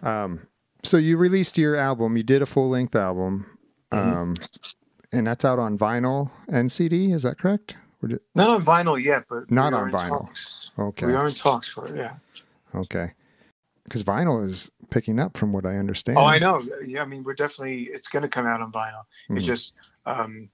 [0.01, 0.41] Um,
[0.83, 2.17] so you released your album.
[2.17, 3.45] You did a full length album,
[3.91, 4.17] Mm-hmm.
[4.17, 4.37] um,
[5.11, 7.11] and that's out on vinyl and CD.
[7.11, 7.75] Is that correct?
[8.03, 10.09] Or did- Not on vinyl yet, but Not on vinyl.
[10.25, 10.69] Talks.
[10.77, 11.07] okay.
[11.07, 11.95] We are in talks for it.
[11.97, 12.13] Yeah.
[12.75, 13.13] Okay.
[13.83, 16.19] Because vinyl is picking up, from what I understand.
[16.19, 16.61] Oh, I know.
[16.85, 17.85] Yeah, I mean, we're definitely.
[17.91, 19.01] It's going to come out on vinyl.
[19.29, 19.41] It Mhm.
[19.43, 19.73] just
[20.05, 20.49] um,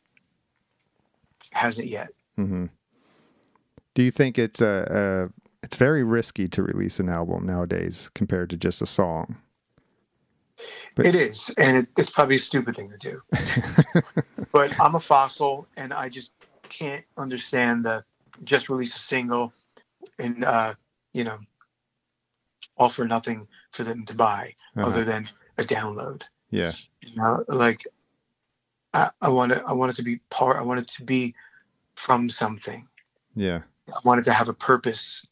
[1.52, 2.10] hasn't yet.
[2.38, 2.66] Mm-hmm.
[3.94, 8.50] Do you think it's a, a it's very risky to release an album nowadays compared
[8.52, 9.38] to just a song?
[10.96, 13.22] But- it is, and it, it's probably a stupid thing to do.
[14.52, 16.32] but I'm a fossil, and I just
[16.64, 18.04] can't understand the
[18.44, 19.54] just release a single
[20.20, 20.74] and uh,
[21.14, 21.38] you know
[22.78, 24.88] offer nothing for them to buy Uh-huh.
[24.90, 26.24] other than a download.
[26.50, 26.74] Yeah.
[27.02, 27.82] you know like
[28.94, 31.34] i, I want it i want it to be part i want it to be
[31.96, 32.88] from something
[33.36, 33.62] Yeah.
[33.94, 35.26] i want it to have a purpose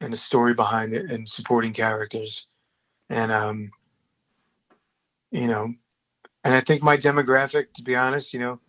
[0.00, 2.46] and a story behind it and supporting characters
[3.10, 3.70] and um
[5.34, 5.74] you know
[6.44, 8.60] and i think my demographic to be honest you know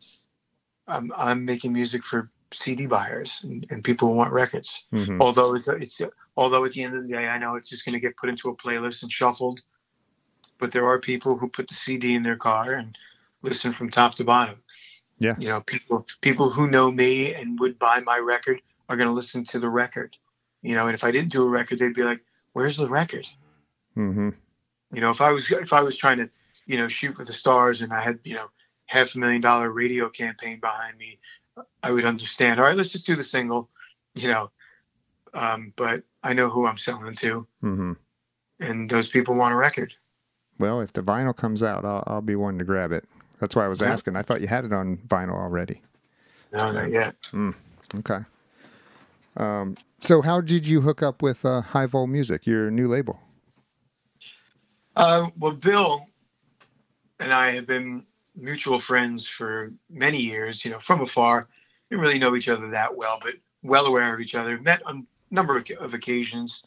[0.88, 4.86] i'm i'm making music for cd buyers and, and people who want records.
[4.91, 6.01] Hmm although it's it's
[6.38, 8.30] although at the end of the day I know it's just going to get put
[8.30, 9.61] into a playlist and shuffled
[10.59, 12.97] but there are people who put the CD in their car and
[13.41, 14.55] listen from top to bottom.
[15.20, 15.36] Yeah.
[15.39, 19.13] you know people people who know me and would buy my record are going to
[19.13, 20.16] listen to the record.
[20.61, 22.22] You know and if I didn't do a record they'd be like
[22.53, 23.28] where's the record?
[23.93, 24.30] Hmm
[24.93, 26.30] you know if I was if I was trying to
[26.66, 28.47] you know shoot for the stars and I had you know
[28.88, 31.20] half a million dollar radio campaign behind me
[31.84, 33.70] I would understand all right let's just do the single
[34.13, 34.51] you know
[35.34, 37.93] um, but I know who I'm selling to hmm
[38.59, 39.93] and those people want a record
[40.59, 43.03] Well, if the vinyl comes out, I'll, I'll be one to grab it.
[43.39, 43.91] That's why I was Yeah.
[43.91, 44.16] asking.
[44.16, 45.82] I thought you had it on vinyl already.
[46.53, 47.16] no not yet
[47.95, 48.20] Okay.
[49.38, 53.20] Um, so how did you hook up with uh, HighVolMusic, your new label?
[54.95, 56.07] Uh, well, Bill
[57.20, 58.03] and I have been
[58.36, 60.63] mutual friends for many years.
[60.66, 61.47] You know, from afar,
[61.89, 64.57] didn't really know each other that well, but well aware of each other.
[64.59, 66.63] Met on a number of, occasions.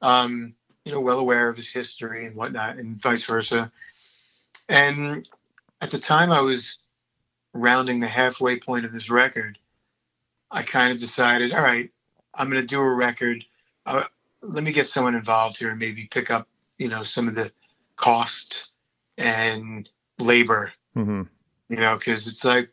[0.00, 3.70] Um, you know, well aware of his history and whatnot, and vice versa.
[4.68, 5.28] And
[5.80, 6.78] at the time, I was
[7.52, 9.58] rounding the halfway point of this record.
[10.50, 11.90] I kind of decided, all right,
[12.34, 13.44] I'm going to do a record.
[13.84, 14.04] Uh,
[14.40, 17.52] let me get someone involved here and maybe pick up, you know, some of the
[17.96, 18.70] cost
[19.18, 19.88] and
[20.18, 21.22] labor, hmm
[21.68, 22.70] you know, because it's like,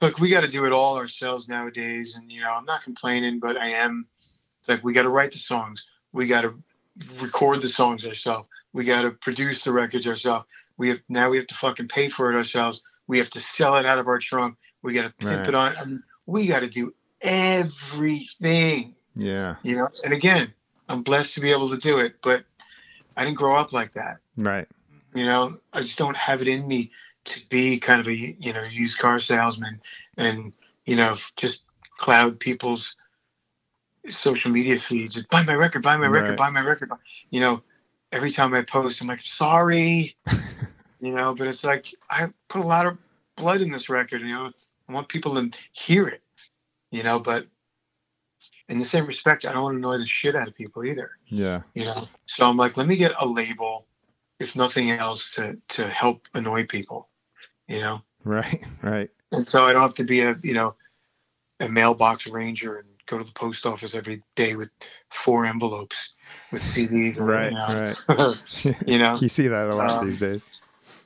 [0.00, 2.14] look, we got to do it all ourselves nowadays.
[2.14, 4.06] And, you know, I'm not complaining, but I am.
[4.60, 5.84] It's like, we got to write the songs.
[6.12, 6.54] We got to
[7.20, 8.48] record the songs ourselves.
[8.72, 10.46] We got to produce the records ourselves.
[10.76, 12.80] We have now we have to fucking pay for it ourselves.
[13.08, 14.56] We have to sell it out of our trunk.
[14.82, 15.48] We got to pimp Right.
[15.48, 15.76] it on.
[15.76, 19.56] I mean, we got to do everything, Yeah.
[19.62, 19.88] you know.
[20.04, 20.52] And again,
[20.88, 22.44] I'm blessed to be able to do it, but
[23.16, 24.18] I didn't grow up like that.
[24.36, 24.68] Right.
[25.14, 26.90] You know, I just don't have it in me
[27.26, 29.80] to be kind of a you know used car salesman
[30.16, 30.52] and
[30.84, 31.62] you know just
[31.96, 32.96] cloud people's
[34.10, 35.14] social media feeds.
[35.14, 36.38] Just buy my record, buy my record, Right.
[36.38, 36.88] buy my record.
[36.90, 36.96] buy-"
[37.30, 37.62] You know,
[38.12, 40.16] every time I post, I'm like, sorry.
[41.00, 42.98] you know, but it's like I put a lot of
[43.36, 44.20] blood in this record.
[44.20, 44.52] You know,
[44.88, 46.22] I want people to hear it.
[46.90, 47.46] You know, but
[48.68, 51.10] in the same respect, I don't want to annoy the shit out of people either
[51.28, 51.62] Yeah.
[51.74, 53.86] you know so i'm like let me get a label
[54.40, 57.08] if nothing else to to help annoy people
[57.68, 58.64] you know Right.
[58.82, 59.10] Right.
[59.32, 60.74] and so i don't have to be a you know
[61.60, 64.70] a mailbox ranger and go to the post office every day with
[65.10, 66.14] four envelopes
[66.52, 67.52] with cds Right.
[67.52, 70.42] Right, you know You see that a lot Um, these days.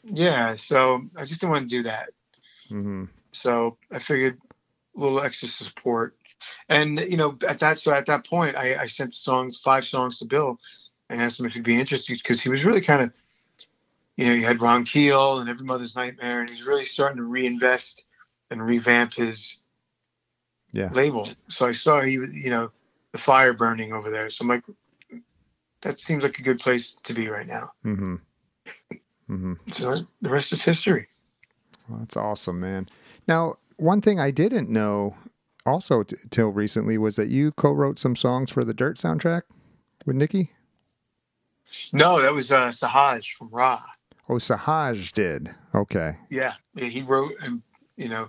[0.05, 2.11] yeah so i just didn't want to do that
[2.69, 4.39] hmm so i figured
[4.97, 6.17] a little extra support
[6.69, 10.19] and you know at that so at that point i, I sent songs five songs
[10.19, 10.59] to bill
[11.11, 13.13] and asked him if he'd be interested because he was really kind of
[14.17, 17.23] you know he had ron keel and every mother's nightmare and he's really starting to
[17.25, 18.05] reinvest
[18.51, 19.59] and revamp his
[20.73, 20.91] Yeah.
[20.93, 22.71] label so i saw he was you know
[23.13, 24.65] the fire burning over there so i'm like
[25.83, 28.15] that seems like a good place to be right now Mm-hmm.
[29.31, 29.53] Mm-hmm.
[29.69, 31.09] so the rest is history
[31.89, 32.87] Well, that's awesome, man.
[33.27, 35.15] Now, one thing I didn't know
[35.65, 39.43] also t- till recently was that you co-wrote some songs for the Dirt soundtrack
[40.07, 40.51] with Nikki.
[41.93, 43.83] No that was uh sahaj from ra
[44.29, 45.55] Oh, Sahaj did.
[45.75, 46.19] Okay.
[46.29, 47.63] Yeah, yeah, he wrote and
[47.97, 48.29] you know,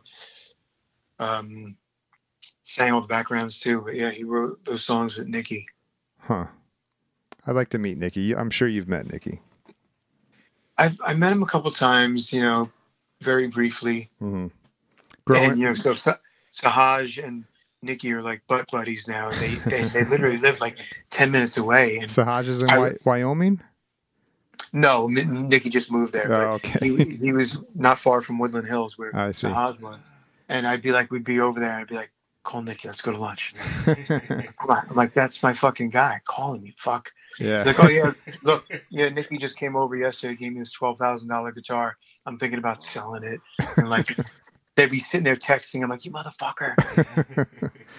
[1.19, 1.75] um,
[2.63, 3.81] sang all the backgrounds too.
[3.81, 5.65] But yeah, he wrote those songs with Nikki.
[6.19, 6.45] Huh.
[7.45, 8.35] I'd like to meet Nikki.
[8.35, 9.41] I'm sure you've met Nikki.
[10.77, 12.69] I I met him a couple times, you know,
[13.21, 14.09] very briefly.
[14.19, 14.47] hmm
[15.25, 15.95] Growing, and you know, so
[16.53, 17.43] Sahaj and
[17.81, 19.31] Nikki are like butt buddies now.
[19.31, 20.77] They they, they literally live like
[21.09, 21.97] ten minutes away.
[21.97, 23.61] And Sahaj is in I- Wyoming.
[24.73, 26.31] no, Nikki just moved there.
[26.33, 26.79] Oh, okay.
[26.95, 29.47] he he was not far from Woodland Hills where I see.
[29.47, 29.99] Sahaj was.
[30.49, 31.69] And I'd be like, we'd be over there.
[31.69, 32.11] and I'd be like,
[32.43, 33.53] call Nikki, let's go to lunch.
[33.85, 34.87] Come on.
[34.89, 36.19] I'm like, that's my fucking guy.
[36.25, 36.73] calling me.
[36.77, 37.11] fuck.
[37.39, 37.61] yeah.
[37.63, 38.11] Like, oh yeah,
[38.43, 41.97] look, yeah, Nikki just came over yesterday, gave me this twelve thousand dollar guitar.
[42.25, 43.39] I'm thinking about selling it.
[43.77, 44.17] And like
[44.79, 45.83] they'd be sitting there texting.
[45.83, 46.75] I'm like, you motherfucker.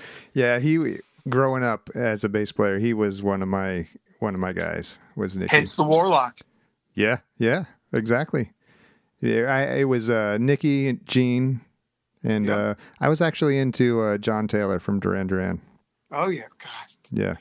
[0.35, 0.59] yeah.
[0.59, 0.97] He
[1.29, 3.87] growing up as a bass player, he was one of my
[4.21, 4.99] one of my guys.
[5.17, 5.55] Was Nikki?
[5.55, 6.41] Hence the warlock.
[6.95, 8.53] Yeah, yeah, exactly.
[9.21, 11.61] Yeah, I it was uh, Nikki, Gene,
[12.25, 12.57] and Yeah.
[12.57, 15.61] uh, I was actually into uh, John Taylor from Duran Duran.
[16.11, 16.71] Oh yeah, God.
[17.13, 17.35] Yeah,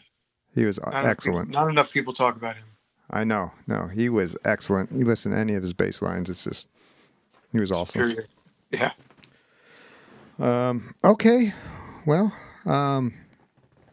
[0.54, 1.50] he was Not enough excellent.
[1.50, 2.66] people- not enough people talk about him.
[3.12, 4.92] I know, no, he was excellent.
[4.92, 6.68] You listen to any of his bass lines, it's just
[7.52, 8.02] he was awesome.
[8.02, 8.28] Period.
[8.72, 8.92] Yeah.
[10.40, 11.54] Um, okay,
[12.06, 12.34] well,
[12.66, 13.14] um,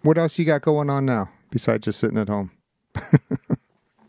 [0.03, 2.51] what else you got going on now besides just sitting at home?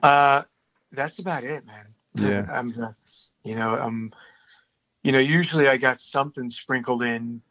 [0.04, 0.44] Uh,
[0.92, 1.88] that's about it, man.
[2.14, 2.46] Yeah.
[2.54, 2.92] I'm, uh,
[3.44, 4.14] you know, um,
[5.04, 7.42] you know, usually I got something sprinkled in,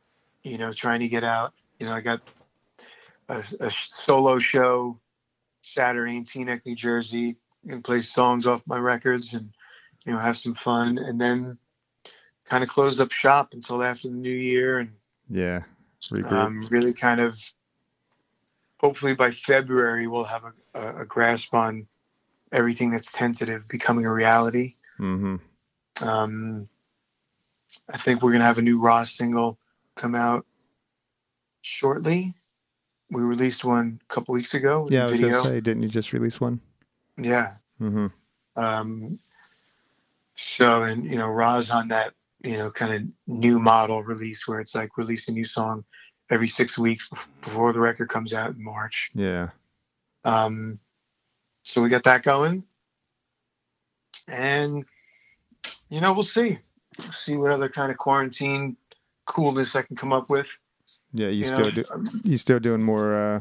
[0.45, 1.55] you know, trying to get out.
[1.81, 2.21] You know, I got
[3.29, 4.99] a, a solo show
[5.63, 7.37] Saturday in Teaneck, New Jersey,
[7.69, 9.51] and play songs off my records and,
[10.05, 11.59] you know, have some fun, and then
[12.49, 14.93] kind of close up shop until after the new year and
[15.29, 15.63] Yeah,
[16.13, 16.33] regroup.
[16.33, 17.37] um, really kind of
[18.79, 21.87] hopefully by February we'll have a, a, a grasp on
[22.53, 24.75] everything that's tentative becoming a reality.
[24.99, 25.37] mm-hmm.
[26.07, 26.69] Um,
[27.93, 29.59] I think we're gonna have a new Ra single
[29.95, 30.47] come out
[31.63, 32.35] shortly.
[33.11, 34.89] We released one a couple weeks ago.
[34.91, 36.61] Yeah, I was gonna say, didn't you just release one?
[37.21, 37.55] Yeah.
[37.81, 38.07] mm-hmm.
[38.63, 39.19] Um,
[40.35, 42.13] so and you know, Ra's on that
[42.43, 45.85] you know kind of new model release where it's like release a new song
[46.31, 47.09] every six weeks
[47.43, 49.11] before the record comes out in March.
[49.15, 49.51] Yeah.
[50.25, 50.79] Um,
[51.63, 52.65] so we got that going,
[54.29, 54.85] and
[55.89, 56.59] you know we'll see,
[56.99, 58.77] we'll see what other kind of quarantine
[59.27, 60.49] coolness I can come up with.
[61.13, 61.85] Yeah, you, You still know, do.
[62.25, 63.41] You still doing more uh,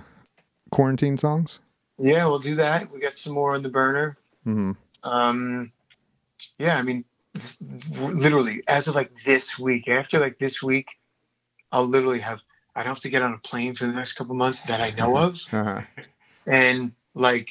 [0.72, 1.60] quarantine songs?
[1.98, 2.92] Yeah, we'll do that.
[2.92, 4.18] We got some more on the burner.
[4.44, 4.72] hmm
[5.04, 5.72] Um,
[6.60, 7.06] yeah, I mean,
[7.98, 10.88] literally, as of like this week, after like this week,
[11.72, 12.40] I'll literally have
[12.76, 14.92] I don't have to get on a plane for the next couple months that I
[14.92, 15.82] know of, Uh-huh.
[16.46, 17.50] and like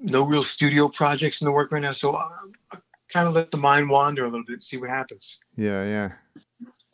[0.00, 1.92] no real studio projects in the work right now.
[1.92, 2.28] So I,
[2.72, 2.78] I
[3.08, 5.38] kind of let the mind wander a little bit, see what happens.
[5.56, 6.12] Yeah, yeah.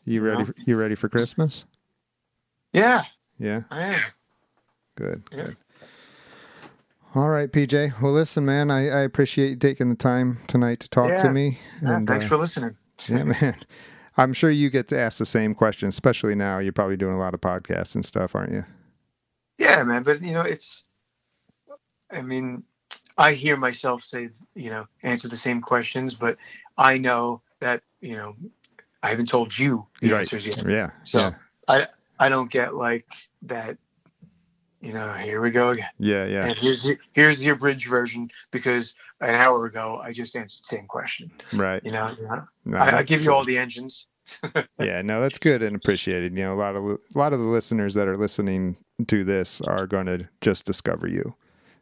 [0.04, 0.38] You You ready?
[0.38, 0.44] know?
[0.46, 1.64] For, you ready for Christmas?
[2.72, 3.04] Yeah,
[3.38, 4.00] Yeah, I am.
[4.96, 5.22] good.
[5.32, 5.36] Yeah.
[5.44, 5.56] Good.
[7.14, 8.00] All right, PJ.
[8.00, 8.70] Well, listen, man.
[8.70, 11.32] I, I appreciate you taking the time tonight to talk to Yeah.
[11.32, 11.58] me.
[11.82, 12.76] Yeah, thanks uh, for listening.
[13.08, 13.56] yeah, man.
[14.16, 16.58] I'm sure you get to ask the same question, especially now.
[16.58, 18.64] You're probably doing a lot of podcasts and stuff, aren't you?
[19.58, 20.02] Yeah, man.
[20.02, 20.84] But you know, it's.
[22.10, 22.62] I mean,
[23.16, 26.36] I hear myself say, you know, answer the same questions, but
[26.76, 28.36] I know that you know,
[29.02, 30.20] I haven't told you the Right.
[30.20, 30.64] answers yet.
[30.68, 30.90] Yeah.
[31.04, 31.34] So
[31.68, 31.86] I
[32.18, 33.06] I don't get like
[33.42, 33.78] that.
[34.80, 35.88] You know, here we go again.
[35.98, 40.36] yeah, yeah, And here's the, here's the abridged version because an hour ago I just
[40.36, 41.30] answered the same question.
[41.52, 41.84] Right.
[41.84, 42.44] You know, you know?
[42.64, 44.06] No, I, I give you all the engines.
[44.78, 47.46] yeah no that's good and appreciated you know a lot of a lot of the
[47.46, 48.76] listeners that are listening
[49.06, 51.34] to this are going to just discover you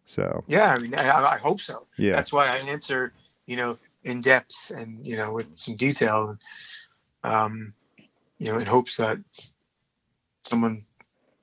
[0.04, 1.86] so Yeah, I mean, I, I hope so.
[1.98, 3.12] yeah That's why I answer,
[3.46, 6.38] you know, in depth and you know with some detail,
[7.24, 7.74] um,
[8.38, 9.18] you know, in hopes that
[10.44, 10.84] someone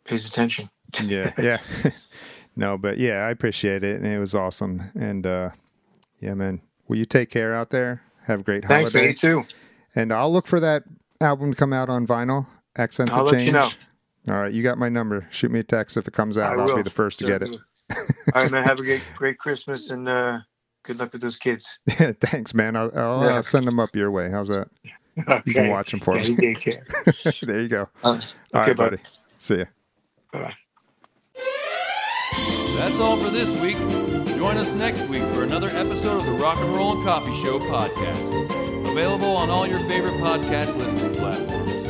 [0.06, 0.70] pays attention.
[1.02, 1.60] Yeah yeah
[2.56, 5.50] no but yeah i appreciate it and it was awesome and uh
[6.20, 9.04] yeah man will you take care out there have a great Thanks, man.
[9.04, 9.46] holiday You too.
[9.96, 10.84] and i'll look for that
[11.22, 12.46] album to come out on vinyl
[12.78, 13.70] accent I'll for let change you know.
[14.28, 16.54] all right you got my number shoot me a text if it comes out I
[16.54, 17.50] and i'll be the first to get it
[18.36, 18.64] All right, man.
[18.64, 20.39] Have a great, great Christmas and uh,
[20.84, 21.78] good luck with those kids.
[21.88, 23.38] thanks man i'll, I'll Yeah.
[23.38, 24.70] uh, send them up your way how's that
[25.28, 25.41] Okay.
[25.46, 26.84] you can watch them for Yeah, me you take care.
[27.44, 28.24] there you go Uh, okay,
[28.54, 28.91] right bud.
[28.91, 29.02] buddy
[29.39, 29.66] see ya
[30.32, 30.54] Bye-bye.
[32.84, 33.78] That's all for this week.
[34.36, 37.58] Join us next week for another episode of the Rock and Roll and Coffee Show
[37.60, 38.92] podcast.
[38.92, 41.83] Available on all your favorite podcast listening platforms.